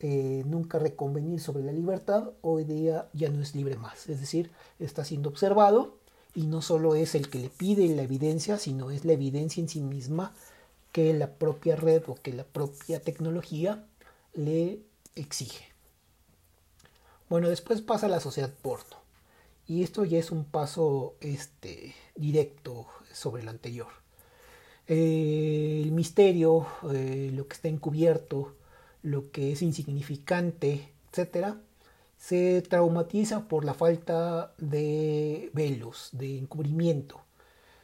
eh, 0.00 0.44
nunca 0.46 0.78
reconvenir 0.78 1.40
sobre 1.40 1.62
la 1.62 1.72
libertad, 1.72 2.30
hoy 2.40 2.64
día 2.64 3.10
ya 3.12 3.28
no 3.28 3.42
es 3.42 3.54
libre 3.54 3.76
más. 3.76 4.08
Es 4.08 4.20
decir, 4.20 4.50
está 4.78 5.04
siendo 5.04 5.28
observado 5.28 6.02
y 6.34 6.46
no 6.46 6.62
solo 6.62 6.94
es 6.94 7.14
el 7.14 7.28
que 7.30 7.38
le 7.38 7.50
pide 7.50 7.88
la 7.94 8.02
evidencia, 8.02 8.58
sino 8.58 8.90
es 8.90 9.04
la 9.04 9.12
evidencia 9.12 9.60
en 9.60 9.68
sí 9.68 9.80
misma 9.80 10.34
que 10.92 11.12
la 11.12 11.34
propia 11.34 11.76
red 11.76 12.02
o 12.06 12.14
que 12.14 12.32
la 12.32 12.44
propia 12.44 13.00
tecnología 13.00 13.84
le 14.34 14.80
exige. 15.14 15.64
Bueno, 17.28 17.48
después 17.48 17.80
pasa 17.80 18.08
la 18.08 18.20
sociedad 18.20 18.52
porno. 18.62 18.96
Y 19.66 19.82
esto 19.82 20.04
ya 20.04 20.18
es 20.18 20.30
un 20.30 20.44
paso 20.44 21.16
este, 21.20 21.94
directo 22.14 22.86
sobre 23.12 23.42
lo 23.42 23.50
anterior. 23.50 23.88
Eh, 24.86 25.80
el 25.82 25.92
misterio, 25.92 26.66
eh, 26.92 27.30
lo 27.32 27.48
que 27.48 27.54
está 27.54 27.68
encubierto, 27.68 28.54
lo 29.02 29.30
que 29.30 29.52
es 29.52 29.62
insignificante, 29.62 30.92
etcétera, 31.10 31.58
se 32.26 32.62
traumatiza 32.62 33.48
por 33.48 33.66
la 33.66 33.74
falta 33.74 34.54
de 34.56 35.50
velos, 35.52 36.08
de 36.12 36.38
encubrimiento. 36.38 37.20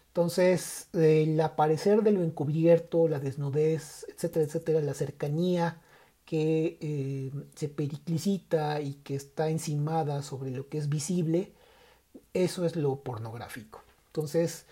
Entonces, 0.09 0.88
el 0.94 1.38
aparecer 1.42 2.03
de 2.03 2.12
lo 2.12 2.22
encubierto, 2.22 3.07
la 3.07 3.20
desnudez, 3.20 4.07
etcétera, 4.09 4.46
etcétera, 4.46 4.81
la 4.81 4.94
cercanía 4.94 5.83
que 6.24 6.79
eh, 6.81 7.31
se 7.55 7.68
periclicita 7.68 8.81
y 8.81 8.94
que 8.94 9.14
está 9.14 9.50
encimada 9.50 10.22
sobre 10.22 10.50
lo 10.53 10.70
que 10.70 10.79
es 10.79 10.88
visible, 10.88 11.53
eso 12.33 12.64
es 12.64 12.76
lo 12.76 12.96
pornográfico. 13.03 13.83
Entonces, 14.07 14.64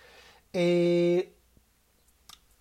eh, 0.54 1.34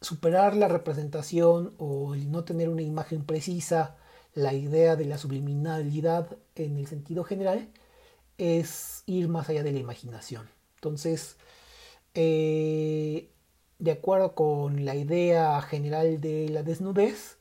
superar 0.02 0.58
la 0.58 0.68
representación 0.68 1.74
o 1.78 2.16
el 2.16 2.32
no 2.32 2.44
tener 2.44 2.68
una 2.68 2.82
imagen 2.82 3.24
precisa 3.24 3.96
la 4.38 4.54
idea 4.54 4.96
de 4.96 5.06
la 5.06 5.18
subliminalidad 5.18 6.38
en 6.54 6.78
el 6.78 6.86
sentido 6.86 7.24
general 7.24 7.70
es 8.38 9.02
ir 9.08 9.28
más 9.30 9.50
allá 9.50 9.64
de 9.64 9.72
la 9.72 9.80
imaginación. 9.80 10.48
Entonces, 10.76 11.38
eh, 12.14 13.32
de 13.80 13.92
acuerdo 13.92 14.36
con 14.36 14.86
la 14.86 14.96
idea 14.96 15.60
general 15.64 16.22
de 16.22 16.50
la 16.50 16.62
desnudez, 16.62 17.38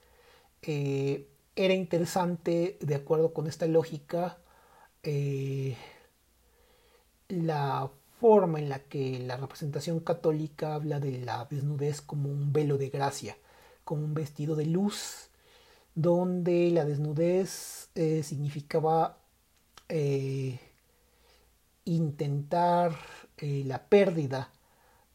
eh, 0.62 1.28
era 1.54 1.74
interesante, 1.74 2.78
de 2.80 2.94
acuerdo 2.94 3.34
con 3.34 3.46
esta 3.46 3.66
lógica, 3.66 4.38
eh, 5.02 5.76
la 7.28 7.90
forma 8.20 8.58
en 8.58 8.70
la 8.70 8.78
que 8.78 9.18
la 9.18 9.36
representación 9.36 10.00
católica 10.00 10.74
habla 10.74 10.98
de 10.98 11.18
la 11.18 11.46
desnudez 11.50 12.00
como 12.00 12.30
un 12.30 12.54
velo 12.54 12.78
de 12.78 12.88
gracia, 12.88 13.36
como 13.84 14.02
un 14.04 14.14
vestido 14.14 14.56
de 14.56 14.64
luz 14.64 15.30
donde 15.96 16.70
la 16.70 16.84
desnudez 16.84 17.88
eh, 17.94 18.22
significaba 18.22 19.18
eh, 19.88 20.60
intentar 21.86 22.94
eh, 23.38 23.62
la 23.64 23.88
pérdida 23.88 24.52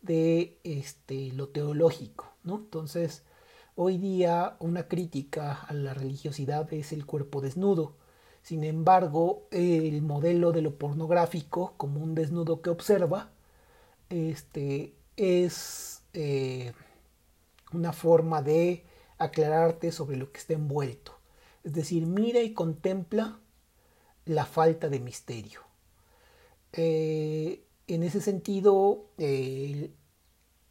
de 0.02 0.58
este, 0.63 1.32
lo 1.34 1.50
teológico. 1.50 2.34
¿no? 2.44 2.56
Entonces, 2.56 3.24
hoy 3.76 4.00
día 4.00 4.58
una 4.60 4.88
crítica 4.88 5.54
a 5.54 5.74
la 5.74 5.94
religiosidad 5.94 6.74
es 6.74 6.91
el 6.91 7.06
cuerpo 7.06 7.41
desnudo. 7.41 7.96
Sin 8.41 8.63
embargo, 8.63 9.48
el 9.52 10.02
modelo 10.02 10.52
de 10.52 10.63
lo 10.63 10.80
pornográfico 10.80 11.76
como 11.78 12.02
un 12.02 12.15
desnudo 12.15 12.63
que 12.63 12.72
observa 12.72 13.30
este, 14.10 14.96
es 15.15 16.02
una 17.72 17.94
forma 17.94 18.41
de 18.41 18.84
aclararte 19.23 19.91
sobre 19.91 20.17
lo 20.17 20.31
que 20.31 20.39
está 20.39 20.53
envuelto. 20.53 21.17
Es 21.63 21.73
decir, 21.73 22.05
mira 22.05 22.41
y 22.41 22.53
contempla 22.53 23.39
la 24.25 24.45
falta 24.45 24.89
de 24.89 24.99
misterio. 24.99 25.62
Eh, 26.73 27.63
en 27.88 28.03
ese 28.03 28.21
sentido, 28.21 29.05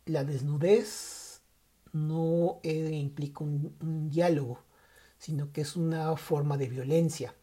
la 0.06 0.24
desnudez 0.24 1.42
no 1.92 2.60
eh, 2.62 2.90
implica 2.92 3.44
un, 3.44 4.08
diálogo, 4.10 4.62
sino 5.18 5.52
que 5.52 5.60
es 5.62 5.76
una 5.76 6.16
forma 6.16 6.56
de 6.56 6.68
violencia, 6.68 7.34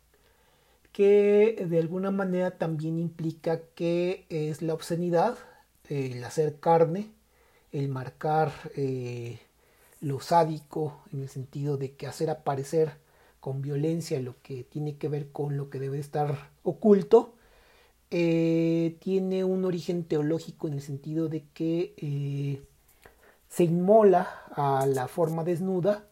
que 0.91 1.65
de 1.69 1.79
alguna 1.79 2.11
manera 2.11 2.57
también 2.57 2.97
implica 2.97 3.61
que 3.75 4.25
es 4.29 4.61
la 4.61 4.73
obscenidad, 4.73 5.37
el 5.89 6.23
hacer 6.23 6.59
carne, 6.59 7.11
el 7.71 7.89
marcar 7.89 8.51
eh, 8.75 9.39
lo 9.99 10.19
sádico 10.19 11.01
en 11.11 11.21
el 11.21 11.29
sentido 11.29 11.77
de 11.77 11.95
que 11.95 12.07
hacer 12.07 12.29
aparecer 12.29 12.97
con 13.39 13.61
violencia 13.61 14.19
lo 14.19 14.35
que 14.41 14.63
tiene 14.63 14.97
que 14.97 15.07
ver 15.07 15.31
con 15.31 15.57
lo 15.57 15.69
que 15.69 15.79
debe 15.79 15.99
estar 15.99 16.51
oculto, 16.63 17.35
eh, 18.11 18.97
tiene 18.99 19.43
un 19.43 19.65
origen 19.65 20.03
teológico 20.03 20.67
en 20.67 20.73
el 20.73 20.81
sentido 20.81 21.27
de 21.29 21.45
que 21.53 21.93
eh, 21.97 22.61
se 23.49 23.63
inmola 23.63 24.29
a 24.51 24.85
la 24.85 25.07
forma 25.07 25.43
desnuda 25.43 26.07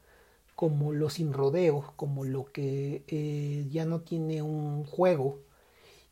como 0.56 0.93
lo 0.93 1.10
sin 1.10 1.34
rodeo, 1.34 1.93
como 1.95 2.24
lo 2.26 2.45
que 2.45 3.04
eh, 3.08 3.67
ya 3.69 3.86
no 3.86 4.02
tiene 4.02 4.41
un 4.41 4.86
juego 4.86 5.41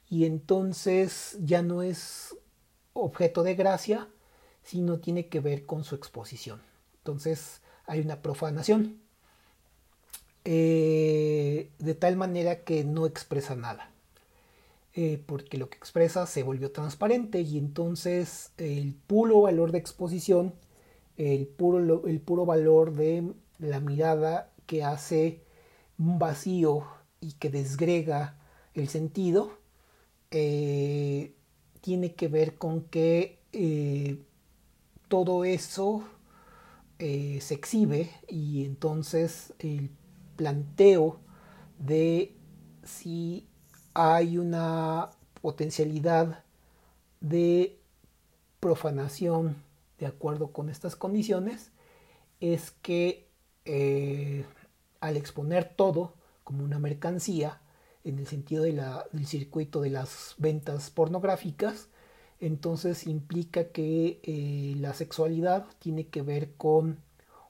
y 0.10 0.26
entonces 0.26 1.38
ya 1.42 1.62
no 1.62 1.82
es 1.82 2.36
objeto 2.94 3.44
de 3.44 3.56
gracia, 3.56 4.10
sino 4.62 5.00
tiene 5.00 5.28
que 5.28 5.40
ver 5.40 5.66
con 5.66 5.84
su 5.84 5.96
exposición. 5.96 6.62
Entonces, 6.98 7.63
hay 7.86 8.02
una 8.02 8.22
profanación. 8.22 9.04
Eh, 10.46 11.70
de 11.80 11.96
tal 11.96 12.18
manera 12.18 12.64
que 12.64 12.84
no 12.84 13.06
expresa 13.06 13.56
nada. 13.56 13.90
Eh, 14.96 15.24
porque 15.26 15.58
lo 15.58 15.70
que 15.70 15.78
expresa 15.78 16.28
se 16.28 16.44
volvió 16.44 16.72
transparente 16.72 17.42
y 17.42 17.58
entonces 17.58 18.52
el 18.58 18.94
puro 18.94 19.42
valor 19.42 19.72
de 19.72 19.80
exposición, 19.80 20.54
el 21.18 21.48
puro, 21.48 22.06
el 22.08 22.20
puro 22.20 22.46
valor 22.46 22.94
de 22.94 23.34
la 23.60 23.80
mirada 23.80 24.52
que 24.68 24.84
hace 24.84 25.42
un 25.98 26.20
vacío 26.20 26.86
y 27.22 27.34
que 27.34 27.50
desgrega 27.50 28.38
el 28.76 28.88
sentido, 28.90 29.58
eh, 30.32 31.34
tiene 31.82 32.14
que 32.14 32.28
ver 32.28 32.56
con 32.56 32.82
que 32.82 33.40
todo 35.08 35.46
eso 35.46 36.04
eh, 37.00 37.40
se 37.42 37.56
exhibe 37.56 38.12
y 38.28 38.66
entonces 38.66 39.54
el 39.60 39.92
planteo 40.36 41.20
de 41.80 42.36
si 42.84 43.48
hay 43.94 44.38
una 44.38 45.10
potencialidad 45.42 46.44
de 47.20 47.80
profanación 48.60 49.56
de 50.00 50.06
acuerdo 50.06 50.52
con 50.52 50.70
estas 50.70 50.96
condiciones 50.96 51.72
es 52.40 52.72
que 52.82 53.30
eh, 53.66 54.46
al 55.00 55.18
exponer 55.18 55.74
todo 55.76 56.14
como 56.44 56.64
una 56.64 56.80
mercancía 56.80 57.62
en 58.04 58.20
el 58.20 58.28
sentido 58.28 58.64
del 58.64 59.26
circuito 59.26 59.82
de 59.82 59.90
las 59.90 60.36
ventas 60.38 60.90
pornográficas 60.90 61.88
entonces 62.46 63.08
implica 63.08 63.70
que 63.70 64.20
eh, 64.24 64.76
la 64.78 64.94
sexualidad 64.94 65.66
tiene 65.80 66.08
que 66.08 66.22
ver 66.22 66.56
con 66.56 67.00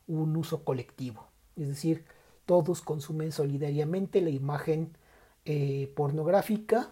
un 0.08 0.36
uso 0.38 0.64
colectivo. 0.64 1.28
Es 1.56 1.68
decir, 1.68 2.06
todos 2.46 2.82
consumen 2.82 3.32
solidariamente 3.32 4.22
la 4.22 4.30
imagen 4.30 4.96
eh, 5.46 5.92
pornográfica 5.96 6.92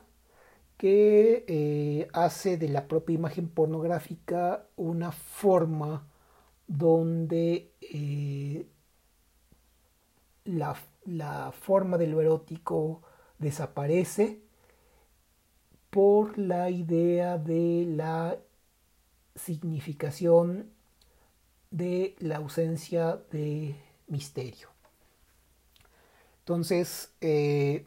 que 0.78 1.46
eh, 1.48 2.08
hace 2.14 2.58
de 2.58 2.70
la 2.70 2.88
propia 2.88 3.14
imagen 3.14 3.48
pornográfica 3.48 4.66
una 4.78 5.12
forma 5.12 6.08
donde 6.68 7.70
la, 10.46 10.76
la, 11.06 11.52
forma 11.52 12.00
de 12.00 12.08
lo 12.08 12.20
erótico 12.20 13.04
desaparece 13.38 14.42
por 15.92 16.38
la 16.38 16.70
idea 16.70 17.38
de 17.38 17.86
la 17.88 18.38
significación 19.36 20.72
de 21.70 22.16
la 22.20 22.38
ausencia 22.38 23.20
de 23.32 23.76
misterio. 24.08 24.70
Entonces, 26.40 27.12
eh, 27.22 27.86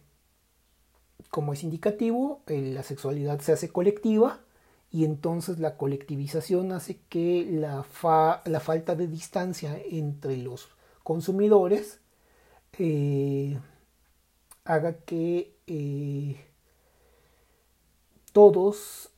como 1.30 1.52
es 1.52 1.64
indicativo, 1.64 2.42
eh, 2.46 2.72
la 2.72 2.82
sexualidad 2.82 3.40
se 3.40 3.52
hace 3.52 3.70
colectiva 3.70 4.40
y 4.90 5.04
entonces 5.04 5.58
la 5.58 5.76
colectivización 5.76 6.72
hace 6.72 7.00
que 7.08 7.46
la, 7.50 7.82
falta 7.82 8.94
de 8.94 9.08
distancia 9.08 9.78
entre 9.90 10.36
los 10.36 10.68
consumidores 11.02 12.00
eh, 12.78 13.58
haga 14.64 14.98
que 14.98 15.54
todos 18.34 19.12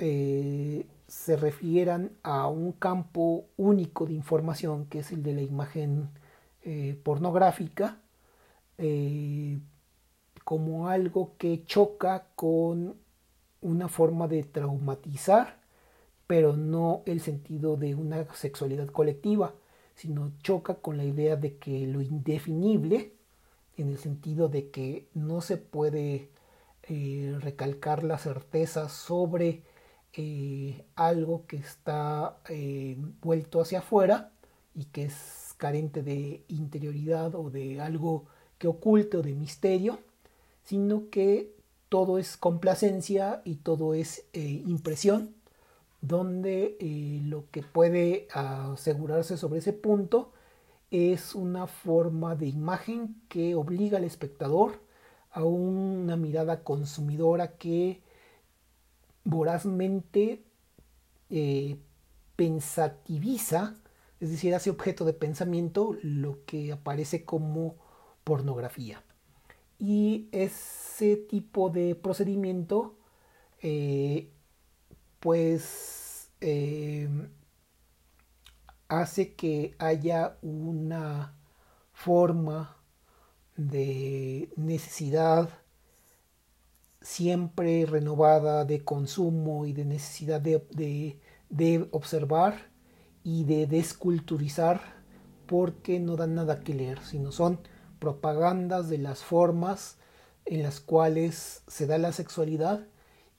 se 1.08 1.36
refieran 1.36 2.12
a 2.22 2.48
un 2.48 2.72
campo 2.72 3.46
único 3.56 4.04
de 4.04 4.12
información 4.12 4.84
que 4.84 4.98
es 4.98 5.10
el 5.10 5.22
de 5.22 5.32
la 5.32 5.40
imagen 5.40 6.10
eh, 6.62 7.00
pornográfica 7.02 7.98
eh, 8.76 9.58
como 10.44 10.88
algo 10.88 11.32
que 11.38 11.64
choca 11.64 12.26
con 12.34 12.96
una 13.62 13.88
forma 13.88 14.28
de 14.28 14.42
traumatizar 14.42 15.60
pero 16.26 16.54
no 16.54 17.02
el 17.06 17.20
sentido 17.22 17.76
de 17.76 17.94
una 17.94 18.30
sexualidad 18.34 18.88
colectiva 18.88 19.54
sino 19.94 20.32
choca 20.42 20.74
con 20.74 20.98
la 20.98 21.04
idea 21.04 21.36
de 21.36 21.56
que 21.56 21.86
lo 21.86 22.02
indefinible 22.02 23.14
en 23.78 23.88
el 23.88 23.96
sentido 23.96 24.50
de 24.50 24.68
que 24.68 25.08
no 25.14 25.40
se 25.40 25.56
puede 25.56 26.28
eh, 26.88 27.36
recalcar 27.40 28.04
la 28.04 28.16
certeza 28.16 28.88
sobre 28.88 29.64
eh, 30.12 30.84
algo 30.94 31.44
que 31.46 31.56
está 31.56 32.38
eh, 32.48 32.96
vuelto 33.20 33.60
hacia 33.60 33.80
afuera 33.80 34.30
y 34.72 34.84
que 34.84 35.06
es 35.06 35.54
carente 35.56 36.04
de 36.04 36.44
interioridad 36.46 37.34
o 37.34 37.50
de 37.50 37.80
algo 37.80 38.26
que 38.58 38.68
oculte 38.68 39.16
o 39.16 39.22
de 39.22 39.34
misterio, 39.34 39.98
sino 40.62 41.10
que 41.10 41.52
todo 41.88 42.18
es 42.18 42.36
complacencia 42.36 43.42
y 43.44 43.56
todo 43.56 43.94
es 43.94 44.24
impresión, 44.32 45.34
donde 46.00 46.76
lo 47.24 47.50
que 47.50 47.62
puede 47.62 48.28
asegurarse 48.32 49.36
sobre 49.36 49.58
ese 49.58 49.72
punto 49.72 50.32
es 50.90 51.34
una 51.34 51.66
forma 51.66 52.36
de 52.36 52.46
imagen 52.46 53.20
que 53.28 53.54
obliga 53.54 53.98
al 53.98 54.04
espectador 54.04 54.85
a 55.36 55.44
una 55.44 56.16
mirada 56.16 56.64
consumidora 56.64 57.58
que 57.58 58.00
vorazmente 59.22 60.42
eh, 61.28 61.76
pensativiza, 62.36 63.76
es 64.18 64.30
decir, 64.30 64.54
hace 64.54 64.70
objeto 64.70 65.04
de 65.04 65.12
pensamiento 65.12 65.94
lo 66.00 66.42
que 66.46 66.72
aparece 66.72 67.26
como 67.26 67.76
pornografía. 68.24 69.04
Y 69.78 70.30
ese 70.32 71.18
tipo 71.18 71.68
de 71.68 71.94
procedimiento, 71.94 72.96
eh, 73.60 74.32
pues, 75.20 76.30
eh, 76.40 77.10
hace 78.88 79.34
que 79.34 79.74
haya 79.78 80.38
una 80.40 81.36
forma 81.92 82.75
de 83.56 84.50
necesidad 84.56 85.48
siempre 87.00 87.86
renovada 87.86 88.64
de 88.64 88.84
consumo 88.84 89.66
y 89.66 89.72
de 89.72 89.84
necesidad 89.84 90.40
de, 90.40 91.88
observar 91.92 92.70
y 93.22 93.44
de 93.44 93.66
desculturizar 93.66 94.80
porque 95.46 96.00
no 96.00 96.16
dan 96.16 96.34
nada 96.34 96.60
que 96.60 96.74
leer, 96.74 97.00
sino 97.04 97.32
son 97.32 97.60
propagandas 98.00 98.88
de 98.88 98.98
las 98.98 99.22
formas 99.22 99.98
en 100.44 100.62
las 100.62 100.80
cuales 100.80 101.62
se 101.66 101.86
da 101.86 101.98
la 101.98 102.12
sexualidad 102.12 102.86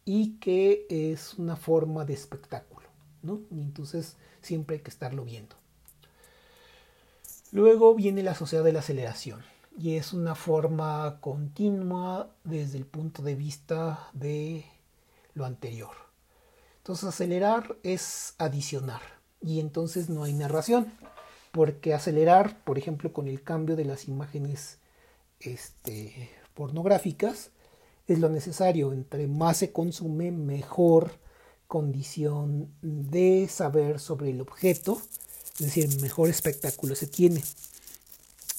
y 0.05 0.37
que 0.39 0.85
es 0.89 1.33
una 1.33 1.57
forma 1.57 2.05
de 2.05 2.13
espectáculo, 2.13 2.87
¿no? 3.21 3.41
Entonces 3.51 4.15
siempre 4.41 4.77
hay 4.77 4.81
que 4.81 4.89
estarlo 4.89 5.25
viendo. 5.25 5.57
Luego 7.51 7.93
viene 7.95 8.23
la 8.23 8.35
sociedad 8.35 8.63
de 8.63 8.73
la 8.73 8.79
aceleración 8.79 9.41
y 9.77 9.95
es 9.95 10.11
una 10.11 10.33
forma 10.33 11.19
continua 11.21 12.29
desde 12.43 12.77
el 12.79 12.85
punto 12.85 13.21
de 13.21 13.35
vista 13.35 14.09
de 14.13 14.65
lo 15.35 15.45
anterior. 15.45 15.91
Entonces 16.77 17.07
acelerar 17.07 17.77
es 17.83 18.33
adicionar 18.39 19.01
y 19.39 19.59
entonces 19.59 20.09
no 20.09 20.23
hay 20.23 20.33
narración, 20.33 20.91
porque 21.51 21.93
acelerar, 21.93 22.63
por 22.63 22.77
ejemplo, 22.77 23.13
con 23.13 23.27
el 23.27 23.43
cambio 23.43 23.75
de 23.75 23.85
las 23.85 24.07
imágenes 24.07 24.79
este, 25.39 26.31
pornográficas, 26.53 27.51
es 28.07 28.19
lo 28.19 28.29
necesario. 28.29 28.93
Entre 28.93 29.27
más 29.27 29.57
se 29.57 29.71
consume, 29.71 30.31
mejor 30.31 31.11
condición 31.67 32.71
de 32.81 33.47
saber 33.49 33.99
sobre 33.99 34.31
el 34.31 34.41
objeto, 34.41 35.01
es 35.59 35.65
decir, 35.65 36.01
mejor 36.01 36.29
espectáculo 36.29 36.95
se 36.95 37.07
tiene. 37.07 37.43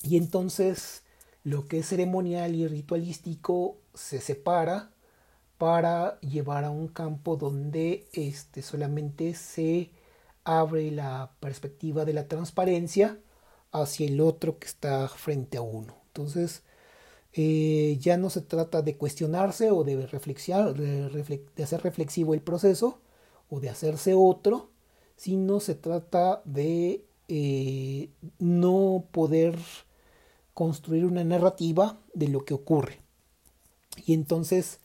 Y 0.02 0.16
entonces 0.16 1.02
lo 1.44 1.66
que 1.66 1.78
es 1.78 1.88
ceremonial 1.88 2.54
y 2.54 2.66
ritualístico 2.66 3.78
se 3.94 4.20
separa 4.20 4.90
para 5.58 6.20
llevar 6.20 6.64
a 6.64 6.70
un 6.70 6.88
campo 6.88 7.36
donde 7.36 8.08
este, 8.12 8.62
solamente 8.62 9.34
se 9.34 9.90
abre 10.44 10.90
la 10.90 11.32
perspectiva 11.40 12.04
de 12.04 12.14
la 12.14 12.28
transparencia 12.28 13.18
hacia 13.72 14.06
el 14.06 14.20
otro 14.20 14.58
que 14.58 14.66
está 14.66 15.08
frente 15.08 15.58
a 15.58 15.62
uno. 15.62 15.96
Entonces, 16.08 16.62
eh, 17.32 17.98
ya 18.00 18.16
no 18.16 18.30
se 18.30 18.40
trata 18.40 18.82
de 18.82 18.96
cuestionarse 18.96 19.70
o 19.70 19.84
de, 19.84 19.96
de, 19.96 21.62
hacer 21.62 21.82
reflexivo 21.82 22.34
el 22.34 22.40
proceso 22.40 23.00
o 23.50 23.60
de 23.60 23.70
hacerse 23.70 24.14
otro, 24.14 24.70
sino 25.16 25.60
se 25.60 25.74
trata 25.74 26.42
de 26.44 27.04
eh, 27.28 28.10
no 28.38 29.04
poder 29.12 29.56
construir 30.58 31.06
una 31.06 31.22
narrativa 31.22 32.00
de 32.14 32.26
lo 32.26 32.44
que 32.44 32.52
ocurre. 32.52 32.98
Y 34.04 34.12
entonces 34.12 34.80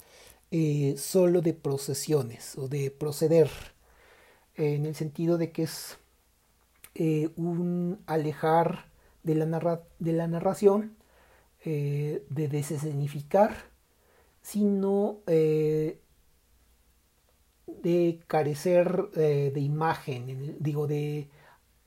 eh, 0.51 0.93
solo 0.99 1.41
de 1.41 1.55
procesiones 1.55 2.55
o 2.59 2.67
de 2.67 2.91
proceder, 2.91 3.49
en 4.53 4.86
el 4.86 4.93
sentido 4.93 5.39
de 5.39 5.51
que 5.51 5.63
es 5.63 5.97
eh, 6.93 7.32
un 7.38 8.03
alejar 8.05 8.91
de 9.24 9.34
la, 9.34 9.82
de 9.97 10.13
la 10.13 10.28
narración, 10.28 10.95
eh, 11.65 12.24
de 12.30 12.47
desescenificar, 12.49 13.55
sino 14.43 15.21
de 15.26 15.97
carecer 18.28 19.09
de 19.09 19.59
imagen, 19.59 20.55
digo, 20.59 20.86
de 20.86 21.30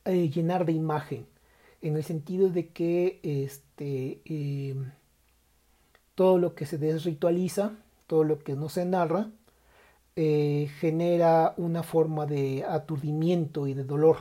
llenar 0.05 0.67
de 0.67 0.73
imagen 0.73 1.29
en 1.83 1.97
el 1.97 2.03
sentido 2.03 2.49
de 2.49 2.69
que 2.69 3.21
este, 3.23 3.66
em, 3.79 4.93
todo 6.15 6.39
lo 6.39 6.55
que 6.55 6.67
se 6.67 6.79
desritualiza, 6.79 7.77
todo 8.07 8.25
lo 8.25 8.39
que 8.41 8.55
no 8.55 8.69
se 8.69 8.85
narra, 8.85 9.31
eh, 10.17 10.69
genera 10.81 11.55
una 11.59 11.83
forma 11.83 12.27
de 12.27 12.65
aturdimiento 12.65 13.67
y 13.67 13.75
de 13.75 13.85
dolor, 13.85 14.17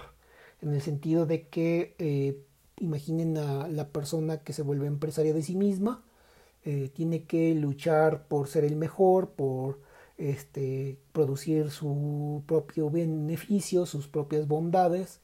en 0.62 0.74
el 0.74 0.82
sentido 0.82 1.26
de 1.26 1.48
que 1.48 1.96
eh, 2.00 2.38
imaginen 2.80 3.38
a 3.38 3.68
la 3.70 3.88
persona 3.90 4.40
que 4.44 4.54
se 4.54 4.62
vuelve 4.62 4.88
empresaria 4.88 5.34
de 5.34 5.42
sí 5.42 5.56
misma, 5.56 6.04
eh, 6.66 6.90
tiene 6.94 7.24
que 7.26 7.54
luchar 7.56 8.28
por 8.28 8.48
ser 8.48 8.66
el 8.66 8.76
mejor, 8.76 9.32
por 9.32 9.80
este, 10.18 10.98
producir 11.14 11.70
su 11.72 12.44
propio 12.48 12.90
beneficio, 12.90 13.86
sus 13.86 14.08
propias 14.08 14.48
bondades, 14.48 15.22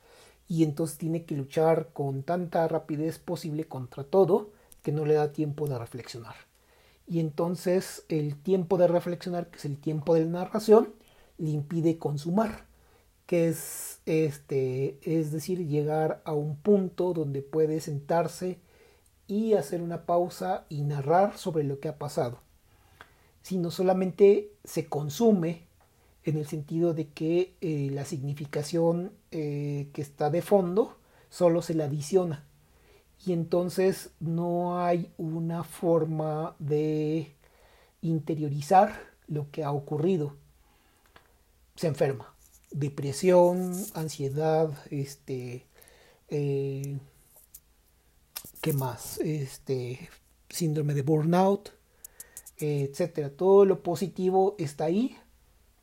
y 0.52 0.66
entonces 0.66 0.98
tiene 0.98 1.24
que 1.24 1.38
luchar 1.38 1.92
con 1.94 2.24
tanta 2.24 2.68
rapidez 2.68 3.20
posible 3.20 3.70
contra 3.70 4.04
todo 4.04 4.52
que 4.82 4.92
no 4.92 5.06
le 5.06 5.14
da 5.14 5.32
tiempo 5.32 5.66
de 5.66 5.80
reflexionar. 5.80 6.36
Y 7.08 7.22
entonces 7.22 8.04
el 8.10 8.36
tiempo 8.36 8.78
de 8.78 8.90
reflexionar, 8.90 9.50
que 9.50 9.60
es 9.60 9.64
el 9.64 9.78
tiempo 9.80 10.14
de 10.14 10.26
la 10.26 10.32
narración, 10.44 10.94
le 11.38 11.52
impide 11.52 11.98
consumar, 11.98 12.66
que 13.28 13.48
es 13.48 14.02
este, 14.06 15.00
es 15.04 15.32
decir, 15.32 15.66
llegar 15.70 16.22
a 16.26 16.34
un 16.34 16.58
punto 16.58 17.14
donde 17.14 17.42
puede 17.42 17.80
sentarse 17.80 18.60
y 19.28 19.54
hacer 19.54 19.82
una 19.82 20.06
pausa 20.06 20.66
y 20.68 20.82
narrar 20.82 21.38
sobre 21.38 21.64
lo 21.64 21.80
que 21.80 21.88
ha 21.88 21.98
pasado, 21.98 22.42
sino 23.42 23.72
solamente 23.72 24.52
se 24.66 24.90
consume 24.90 25.66
en 26.24 26.38
el 26.38 26.46
sentido 26.48 26.94
de 26.94 27.08
que 27.08 27.56
eh, 27.62 27.90
la 27.92 28.06
significación 28.06 29.12
eh, 29.32 29.90
que 29.94 30.02
está 30.02 30.30
de 30.30 30.42
fondo 30.42 30.98
solo 31.30 31.62
se 31.62 31.74
la 31.74 31.86
adiciona 31.86 32.46
y 33.26 33.34
entonces 33.34 34.12
no 34.20 34.84
hay 34.84 35.12
una 35.18 35.64
forma 35.64 36.56
de 36.60 37.36
interiorizar 38.02 39.00
lo 39.28 39.52
que 39.52 39.64
ha 39.64 39.72
ocurrido. 39.72 40.36
Se 41.76 41.88
enferma. 41.88 42.34
Depresión, 42.72 43.74
ansiedad, 43.94 44.72
este, 44.90 45.68
eh, 46.30 46.98
¿qué 48.62 48.74
más? 48.74 49.20
Este, 49.20 50.10
síndrome 50.50 50.96
de 50.96 51.04
burnout, 51.04 51.72
etcétera. 52.58 53.30
Todo 53.30 53.66
lo 53.66 53.84
positivo 53.84 54.56
está 54.58 54.86
ahí 54.86 55.16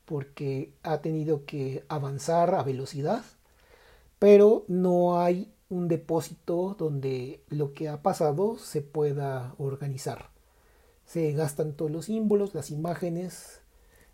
porque 0.09 0.73
ha 0.83 1.03
tenido 1.03 1.45
que 1.45 1.85
avanzar 1.89 2.55
a 2.55 2.63
velocidad, 2.63 3.23
pero 4.19 4.65
no 4.67 5.21
hay 5.21 5.53
un 5.69 5.87
depósito 5.87 6.75
donde 6.79 7.43
lo 7.51 7.75
que 7.75 7.91
ha 7.91 8.01
pasado 8.01 8.57
se 8.57 8.81
pueda 8.81 9.55
organizar. 9.59 10.31
Se 11.05 11.33
gastan 11.33 11.75
todos 11.75 11.91
los 11.91 12.07
símbolos, 12.07 12.55
las 12.55 12.71
imágenes, 12.71 13.61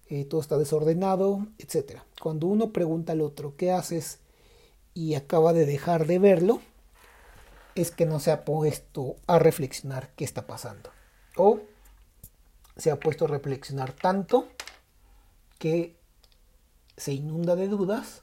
eh, 0.09 0.25
todo 0.25 0.41
está 0.41 0.59
desordenado, 0.59 1.47
etc. 1.59 2.01
Cuando 2.21 2.49
uno 2.49 2.73
pregunta 2.73 3.13
al 3.13 3.21
otro 3.21 3.55
qué 3.57 3.71
haces 3.71 4.19
y 4.95 5.15
acaba 5.15 5.53
de 5.53 5.65
dejar 5.65 6.09
de 6.09 6.19
verlo, 6.19 6.61
es 7.77 7.93
que 7.93 8.05
no 8.05 8.19
se 8.19 8.33
ha 8.33 8.45
puesto 8.45 9.15
a 9.29 9.39
reflexionar 9.39 10.11
qué 10.17 10.25
está 10.25 10.49
pasando. 10.49 10.91
O 11.37 11.61
se 12.77 12.91
ha 12.91 12.99
puesto 12.99 13.27
a 13.27 13.29
reflexionar 13.29 13.93
tanto 13.93 14.49
que 15.59 15.97
se 16.97 17.13
inunda 17.13 17.57
de 17.57 17.69
dudas 17.69 18.23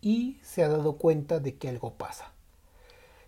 y 0.00 0.38
se 0.42 0.62
ha 0.62 0.68
dado 0.68 0.96
cuenta 0.96 1.40
de 1.40 1.56
que 1.56 1.68
algo 1.68 1.94
pasa. 1.94 2.32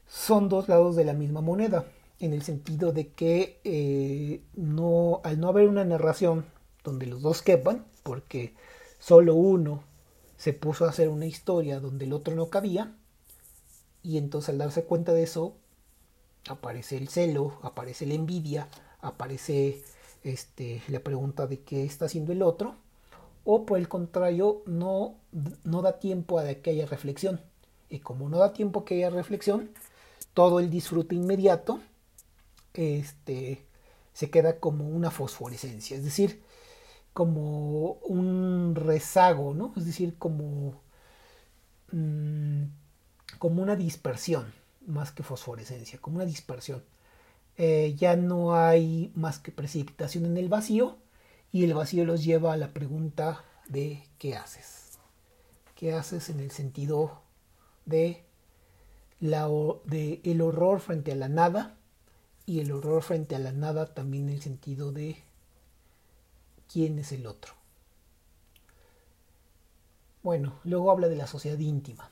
Son 0.08 0.48
dos 0.48 0.68
lados 0.68 0.94
de 0.96 1.04
la 1.04 1.14
misma 1.14 1.40
moneda, 1.40 1.86
en 2.20 2.32
el 2.32 2.42
sentido 2.42 2.92
de 2.92 3.08
que 3.08 3.60
eh, 3.64 4.42
no, 4.54 5.20
al 5.24 5.40
no 5.40 5.48
haber 5.48 5.68
una 5.68 5.84
narración 5.84 6.46
donde 6.84 7.06
los 7.06 7.22
dos 7.22 7.42
quepan, 7.42 7.84
porque 8.02 8.54
solo 8.98 9.34
uno 9.34 9.82
se 10.36 10.52
puso 10.52 10.84
a 10.84 10.90
hacer 10.90 11.08
una 11.08 11.26
historia 11.26 11.80
donde 11.80 12.04
el 12.04 12.12
otro 12.12 12.34
no 12.34 12.48
cabía, 12.48 12.94
y 14.02 14.18
entonces 14.18 14.50
al 14.50 14.58
darse 14.58 14.84
cuenta 14.84 15.12
de 15.12 15.24
eso, 15.24 15.56
aparece 16.48 16.96
el 16.96 17.08
celo, 17.08 17.58
aparece 17.62 18.06
la 18.06 18.14
envidia, 18.14 18.68
aparece 19.00 19.82
este, 20.26 20.82
la 20.88 21.00
pregunta 21.00 21.46
de 21.46 21.60
qué 21.60 21.84
está 21.84 22.06
haciendo 22.06 22.32
el 22.32 22.42
otro, 22.42 22.74
o 23.44 23.64
por 23.64 23.78
el 23.78 23.88
contrario 23.88 24.62
no, 24.66 25.14
no 25.64 25.82
da 25.82 25.98
tiempo 26.00 26.38
a 26.38 26.54
que 26.54 26.70
haya 26.70 26.86
reflexión. 26.86 27.40
Y 27.88 28.00
como 28.00 28.28
no 28.28 28.38
da 28.38 28.52
tiempo 28.52 28.80
a 28.80 28.84
que 28.84 28.96
haya 28.96 29.10
reflexión, 29.10 29.70
todo 30.34 30.58
el 30.58 30.68
disfrute 30.68 31.14
inmediato 31.14 31.80
este, 32.74 33.64
se 34.12 34.30
queda 34.30 34.58
como 34.58 34.88
una 34.88 35.10
fosforescencia, 35.10 35.96
es 35.96 36.04
decir, 36.04 36.42
como 37.12 37.92
un 38.04 38.74
rezago, 38.74 39.54
¿no? 39.54 39.72
Es 39.76 39.86
decir, 39.86 40.18
como, 40.18 40.82
mm, 41.92 42.64
como 43.38 43.62
una 43.62 43.76
dispersión, 43.76 44.52
más 44.86 45.12
que 45.12 45.22
fosforescencia, 45.22 45.98
como 46.00 46.16
una 46.16 46.26
dispersión. 46.26 46.82
Eh, 47.58 47.94
ya 47.96 48.16
no 48.16 48.54
hay 48.54 49.12
más 49.14 49.38
que 49.38 49.52
precipitación 49.52 50.26
en 50.26 50.36
el 50.36 50.48
vacío, 50.48 50.98
y 51.52 51.64
el 51.64 51.74
vacío 51.74 52.04
los 52.04 52.24
lleva 52.24 52.52
a 52.52 52.56
la 52.56 52.72
pregunta 52.72 53.44
de 53.68 54.02
¿qué 54.18 54.36
haces? 54.36 54.98
¿Qué 55.74 55.92
haces 55.92 56.28
en 56.28 56.40
el 56.40 56.50
sentido 56.50 57.22
de, 57.86 58.24
la, 59.20 59.48
de 59.84 60.20
el 60.24 60.42
horror 60.42 60.80
frente 60.80 61.12
a 61.12 61.16
la 61.16 61.28
nada 61.28 61.76
y 62.44 62.60
el 62.60 62.72
horror 62.72 63.02
frente 63.02 63.36
a 63.36 63.38
la 63.38 63.52
nada 63.52 63.86
también 63.86 64.28
en 64.28 64.34
el 64.34 64.42
sentido 64.42 64.92
de 64.92 65.16
quién 66.70 66.98
es 66.98 67.12
el 67.12 67.26
otro? 67.26 67.54
Bueno, 70.22 70.58
luego 70.64 70.90
habla 70.90 71.08
de 71.08 71.16
la 71.16 71.26
sociedad 71.26 71.58
íntima. 71.58 72.10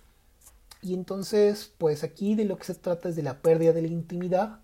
Y 0.80 0.94
entonces, 0.94 1.72
pues 1.78 2.04
aquí 2.04 2.34
de 2.34 2.44
lo 2.44 2.56
que 2.56 2.64
se 2.64 2.74
trata 2.74 3.08
es 3.08 3.16
de 3.16 3.22
la 3.22 3.42
pérdida 3.42 3.72
de 3.72 3.82
la 3.82 3.88
intimidad. 3.88 4.60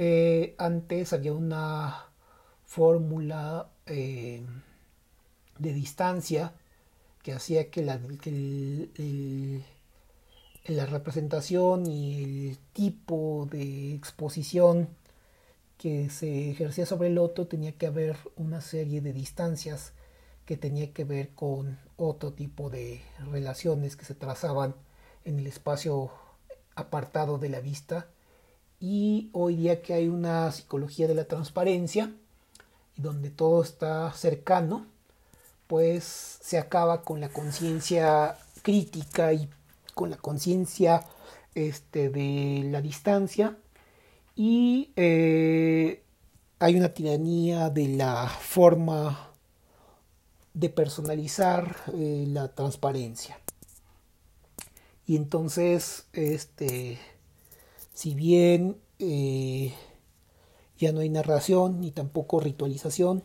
Eh, 0.00 0.54
antes 0.58 1.12
había 1.12 1.32
una 1.32 2.04
fórmula 2.64 3.68
eh, 3.84 4.46
de 5.58 5.72
distancia 5.72 6.54
que 7.24 7.32
hacía 7.32 7.68
que, 7.72 7.82
la, 7.82 8.00
la 10.66 10.86
representación 10.86 11.88
y 11.88 12.50
el 12.50 12.58
tipo 12.72 13.48
de 13.50 13.92
exposición 13.92 14.88
que 15.78 16.10
se 16.10 16.52
ejercía 16.52 16.86
sobre 16.86 17.08
el 17.08 17.18
otro 17.18 17.48
tenía 17.48 17.72
que 17.72 17.88
haber 17.88 18.16
una 18.36 18.60
serie 18.60 19.00
de 19.00 19.12
distancias 19.12 19.94
que 20.46 20.56
tenía 20.56 20.92
que 20.92 21.02
ver 21.02 21.30
con 21.30 21.76
otro 21.96 22.34
tipo 22.34 22.70
de 22.70 23.02
relaciones 23.32 23.96
que 23.96 24.04
se 24.04 24.14
trazaban 24.14 24.76
en 25.24 25.40
el 25.40 25.48
espacio 25.48 26.12
apartado 26.76 27.38
de 27.38 27.48
la 27.48 27.58
vista 27.58 28.06
y 28.80 29.30
hoy 29.32 29.56
día 29.56 29.82
que 29.82 29.94
hay 29.94 30.08
una 30.08 30.52
psicología 30.52 31.08
de 31.08 31.14
la 31.14 31.24
transparencia 31.24 32.12
donde 32.96 33.30
todo 33.30 33.62
está 33.62 34.12
cercano, 34.12 34.86
pues 35.66 36.38
se 36.40 36.58
acaba 36.58 37.02
con 37.02 37.20
la 37.20 37.28
conciencia 37.28 38.36
crítica 38.62 39.32
y 39.32 39.48
con 39.94 40.10
la 40.10 40.16
conciencia 40.16 41.04
este, 41.54 42.08
de 42.10 42.68
la 42.70 42.80
distancia 42.80 43.56
y 44.36 44.92
eh, 44.96 46.02
hay 46.60 46.76
una 46.76 46.90
tiranía 46.90 47.70
de 47.70 47.88
la 47.88 48.28
forma 48.28 49.32
de 50.54 50.68
personalizar 50.70 51.76
eh, 51.94 52.24
la 52.28 52.48
transparencia. 52.54 53.38
Y 55.06 55.16
entonces, 55.16 56.06
este, 56.12 56.98
si 57.98 58.14
bien 58.14 58.76
eh, 59.00 59.74
ya 60.78 60.92
no 60.92 61.00
hay 61.00 61.08
narración 61.08 61.80
ni 61.80 61.90
tampoco 61.90 62.38
ritualización, 62.38 63.24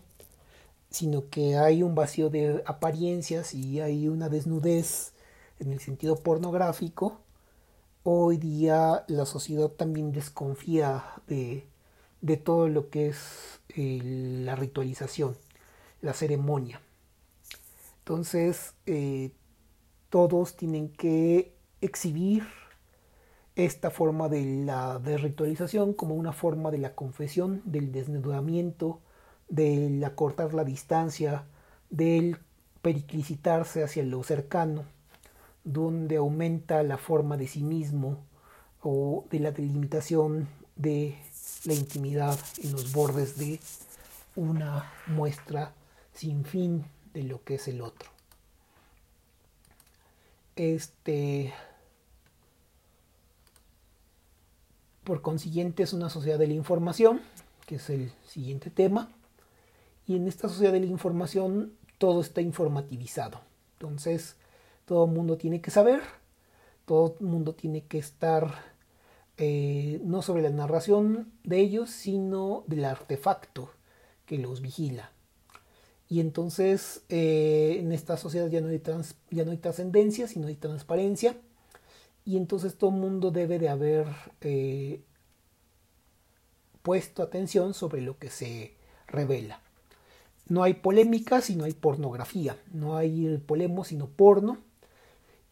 sino 0.89 1.30
que 1.30 1.57
hay 1.57 1.84
un 1.84 1.93
vacío 1.93 2.32
de 2.32 2.63
apariencias 2.65 3.53
y 3.53 3.82
hay 3.82 4.07
una 4.07 4.30
desnudez 4.30 5.13
en 5.59 5.74
el 5.74 5.80
sentido 5.80 6.15
pornográfico. 6.15 7.19
Hoy 8.01 8.38
día 8.38 9.05
la 9.07 9.28
sociedad 9.28 9.69
también 9.69 10.11
desconfía 10.11 11.03
de, 11.28 11.67
todo 12.43 12.67
lo 12.67 12.89
que 12.89 13.09
es 13.09 13.59
la 13.78 14.55
ritualización, 14.55 15.38
la 16.01 16.15
ceremonia. 16.15 16.82
Entonces, 17.99 18.74
eh, 18.88 19.34
todos 20.09 20.57
tienen 20.57 20.89
que 20.89 21.53
exhibir 21.80 22.62
esta 23.56 23.91
forma 23.91 24.30
de 24.30 24.64
la 24.66 24.99
de 24.99 25.18
ritualización 25.18 25.93
como 25.93 26.16
una 26.16 26.34
forma 26.34 26.72
de 26.72 26.80
la 26.80 26.95
confesión, 26.95 27.62
del 27.66 27.91
desnudamiento, 27.91 28.99
del 29.47 30.04
acortar 30.04 30.54
la 30.54 30.64
distancia, 30.64 31.45
del 31.89 32.38
periclicitarse 32.82 33.84
hacia 33.84 34.04
lo 34.04 34.24
cercano, 34.24 34.86
donde 35.64 36.18
aumenta 36.18 36.82
la 36.84 36.97
forma 36.97 37.38
de 37.38 37.47
sí 37.47 37.64
mismo 37.64 38.18
o 38.82 39.26
de 39.30 39.39
la 39.39 39.51
delimitación 39.51 40.49
de 40.76 41.16
la 41.66 41.74
intimidad 41.74 42.38
en 42.62 42.72
los 42.72 42.91
bordes 42.91 43.38
de 43.38 43.60
una 44.36 44.91
muestra 45.08 45.74
sin 46.14 46.43
fin 46.43 46.86
de 47.14 47.24
lo 47.24 47.43
que 47.43 47.56
es 47.56 47.68
el 47.68 47.82
otro. 47.82 48.10
Este 50.56 51.54
Por 55.04 55.22
consiguiente 55.22 55.84
es 55.84 55.93
una 55.93 56.10
sociedad 56.10 56.39
de 56.39 56.47
la 56.47 56.54
información, 56.54 57.22
que 57.66 57.76
es 57.76 57.89
el 57.89 58.12
siguiente 58.26 58.70
tema. 58.70 59.12
Y 60.08 60.16
en 60.16 60.28
esta 60.28 60.47
sociedad 60.47 60.72
de 60.72 60.80
la 60.80 60.86
información 60.86 61.74
todo 61.97 62.22
está 62.22 62.41
informativizado. 62.41 63.41
Entonces 63.74 64.38
todo 64.86 65.06
el 65.06 65.12
mundo 65.12 65.38
tiene 65.38 65.62
que 65.62 65.72
saber, 65.72 66.01
todo 66.86 67.18
el 67.20 67.26
mundo 67.26 67.54
tiene 67.54 67.86
que 67.86 67.97
estar 67.97 68.54
eh, 69.38 69.99
no 70.04 70.22
sobre 70.22 70.43
la 70.43 70.49
narración 70.49 71.32
de 71.43 71.60
ellos, 71.60 71.89
sino 71.89 72.64
del 72.68 72.86
artefacto 72.86 73.72
que 74.26 74.38
los 74.38 74.62
vigila. 74.62 75.12
Y 76.08 76.20
entonces 76.20 77.01
eh, 77.10 77.78
en 77.80 77.91
esta 77.91 78.16
sociedad 78.16 78.49
ya 78.49 78.62
no 78.62 78.70
hay, 78.70 78.82
ya 79.32 79.43
no 79.43 79.51
hay 79.51 79.58
trascendencia, 79.58 80.28
sino 80.28 80.47
hay 80.47 80.56
transparencia 80.56 81.36
y 82.26 82.38
entonces 82.38 82.78
todo 82.78 82.91
el 82.91 82.97
mundo 82.97 83.32
debe 83.32 83.59
de 83.59 83.69
haber 83.69 84.07
eh, 84.41 85.01
puesto 86.82 87.24
atención 87.24 87.74
sobre 87.74 88.01
lo 88.01 88.17
que 88.17 88.30
se 88.30 88.76
revela. 89.07 89.61
No 90.47 90.63
hay 90.63 90.76
polémica 90.76 91.41
sino 91.41 91.63
hay 91.65 91.74
pornografía, 91.74 92.57
no 92.71 92.95
hay 92.97 93.38
polemo 93.45 93.84
sino 93.84 94.07
porno. 94.07 94.57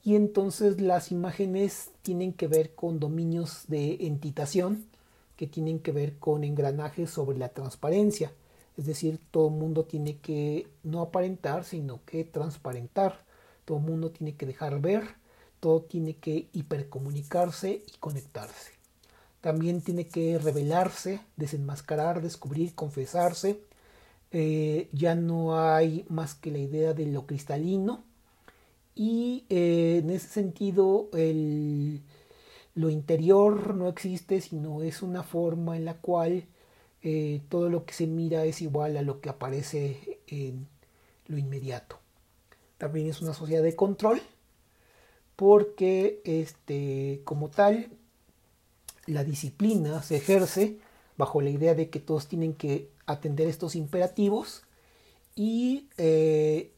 Y 0.04 0.16
entonces 0.16 0.82
las 0.82 1.12
imágenes 1.12 1.92
tienen 2.02 2.34
que 2.34 2.48
ver 2.48 2.74
con 2.74 3.00
dominios 3.00 3.66
de 3.68 4.08
entitación 4.08 4.86
que 5.36 5.48
tienen 5.48 5.80
que 5.80 5.92
ver 5.92 6.18
con 6.20 6.44
engranajes 6.44 7.10
sobre 7.10 7.38
la 7.38 7.50
transparencia. 7.50 8.32
Es 8.78 8.86
decir, 8.86 9.20
todo 9.32 9.48
el 9.48 9.56
mundo 9.56 9.86
tiene 9.86 10.18
que 10.18 10.68
no 10.84 11.02
aparentar, 11.02 11.66
sino 11.66 12.00
que 12.06 12.24
transparentar. 12.24 13.26
Todo 13.66 13.80
el 13.80 13.84
mundo 13.84 14.12
tiene 14.12 14.36
que 14.36 14.46
dejar 14.46 14.80
ver, 14.82 15.04
todo 15.62 15.84
tiene 15.84 16.18
que 16.18 16.50
hipercomunicarse 16.52 17.84
y 17.88 17.98
conectarse. 18.00 18.74
También 19.40 19.82
tiene 19.82 20.08
que 20.08 20.38
revelarse, 20.38 21.22
desenmascarar, 21.38 22.22
descubrir, 22.22 22.76
confesarse. 22.76 23.62
Eh, 24.32 24.90
ya 24.92 25.16
no 25.16 25.60
hay 25.60 26.06
más 26.10 26.36
que 26.36 26.52
la 26.52 26.58
idea 26.58 26.94
de 26.94 27.06
lo 27.06 27.26
cristalino. 27.26 28.04
Y 28.96 29.46
eh, 29.50 30.02
en 30.04 30.10
ese 30.10 30.28
sentido, 30.28 31.10
el, 31.14 32.02
lo 32.76 32.90
interior 32.90 33.76
no 33.76 33.88
existe, 33.88 34.42
sino 34.42 34.82
es 34.82 35.02
una 35.02 35.24
forma 35.24 35.78
en 35.78 35.86
la 35.86 35.96
cual 35.96 36.46
eh, 37.04 37.42
todo 37.50 37.70
lo 37.70 37.86
que 37.86 37.94
se 37.94 38.08
mira 38.08 38.46
es 38.46 38.62
igual 38.62 38.98
a 38.98 39.02
lo 39.02 39.22
que 39.22 39.30
aparece 39.30 40.20
en 40.28 40.68
lo 41.28 41.38
inmediato. 41.38 42.00
También 42.78 43.08
es 43.08 43.22
una 43.22 43.34
sociedad 43.34 43.64
de 43.64 43.76
control, 43.76 44.22
porque 45.42 46.22
este, 46.24 47.22
como 47.24 47.50
tal, 47.50 47.90
la 49.08 49.24
disciplina 49.24 50.04
se 50.04 50.18
ejerce 50.18 50.78
bajo 51.18 51.42
la 51.42 51.50
idea 51.50 51.74
de 51.74 51.90
que 51.90 52.00
todos 52.00 52.28
tienen 52.28 52.54
que 52.54 52.92
atender 53.08 53.48
estos 53.48 53.76
imperativos 53.76 54.62
y 55.36 55.90
eh, 55.98 56.74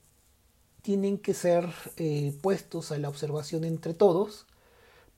tienen 0.81 1.17
que 1.17 1.33
ser 1.33 1.67
eh, 1.97 2.33
puestos 2.41 2.93
a 2.93 2.97
la 2.99 3.09
observación 3.09 3.65
entre 3.65 3.93
todos 3.93 4.45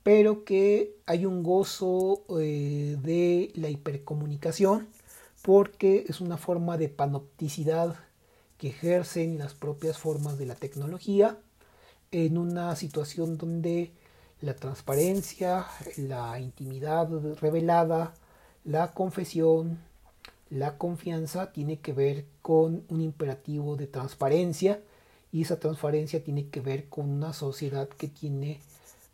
pero 0.02 0.44
que 0.44 0.96
hay 1.06 1.24
un 1.24 1.44
gozo 1.44 2.24
eh, 2.40 2.96
de 3.00 3.52
la 3.54 3.70
hipercomunicación 3.70 4.88
porque 5.42 6.04
es 6.08 6.20
una 6.20 6.36
forma 6.36 6.78
de 6.78 6.88
panopticidad 6.88 7.94
que 8.58 8.70
ejercen 8.70 9.38
las 9.38 9.54
propias 9.54 9.98
formas 9.98 10.36
de 10.36 10.46
la 10.46 10.56
tecnología 10.56 11.38
en 12.12 12.38
una 12.38 12.74
situación 12.76 13.36
donde 13.38 13.92
la 14.40 14.54
transparencia, 14.54 15.66
la 15.96 16.38
intimidad 16.40 17.08
revelada, 17.40 18.14
la 18.64 18.92
confesión, 18.92 19.78
la 20.50 20.78
confianza 20.78 21.52
tiene 21.52 21.78
que 21.78 21.92
ver 21.92 22.24
con 22.42 22.84
un 22.88 23.00
imperativo 23.00 23.76
de 23.76 23.86
transparencia 23.86 24.80
y 25.32 25.42
esa 25.42 25.58
transparencia 25.58 26.22
tiene 26.22 26.48
que 26.48 26.60
ver 26.60 26.88
con 26.88 27.10
una 27.10 27.32
sociedad 27.32 27.88
que 27.88 28.08
tiene 28.08 28.60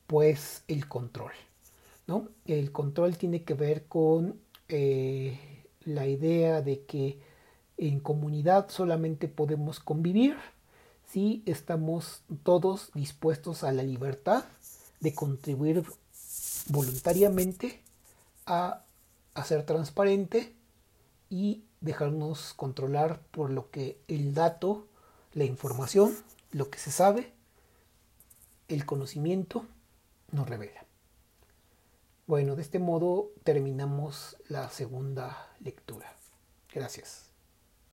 pues 0.07 0.63
el 0.69 0.89
control. 0.89 1.33
¿no? 2.07 2.29
El 2.45 2.73
control 2.73 3.17
tiene 3.17 3.45
que 3.45 3.55
ver 3.55 3.85
con 3.85 4.39
eh, 4.69 5.39
la 5.85 6.07
idea 6.07 6.63
de 6.63 6.85
que 6.85 7.19
en 7.79 8.01
comunidad 8.01 8.69
solamente 8.69 9.29
podemos 9.29 9.81
convivir 9.81 10.37
si 11.13 11.43
estamos 11.45 12.23
todos 12.43 12.91
dispuestos 12.95 13.65
a 13.65 13.73
la 13.73 13.83
libertad 13.83 14.45
de 15.01 15.15
contribuir 15.15 15.85
voluntariamente 16.69 17.83
a, 18.47 18.85
ser 19.45 19.67
transparente 19.67 20.55
y 21.29 21.65
dejarnos 21.83 22.55
controlar 22.55 23.21
por 23.31 23.51
lo 23.51 23.71
que 23.71 24.01
el 24.09 24.33
dato, 24.33 24.87
la 25.35 25.45
información, 25.45 26.17
lo 26.51 26.71
que 26.71 26.79
se 26.79 26.91
sabe, 26.91 27.35
el 28.69 28.87
conocimiento 28.87 29.67
nos 30.31 30.49
revela. 30.49 30.87
Bueno, 32.27 32.57
de 32.57 32.63
este 32.63 32.79
modo 32.79 33.33
terminamos 33.45 34.39
la 34.49 34.71
segunda 34.71 35.51
lectura. 35.61 36.17
Gracias. 36.73 37.32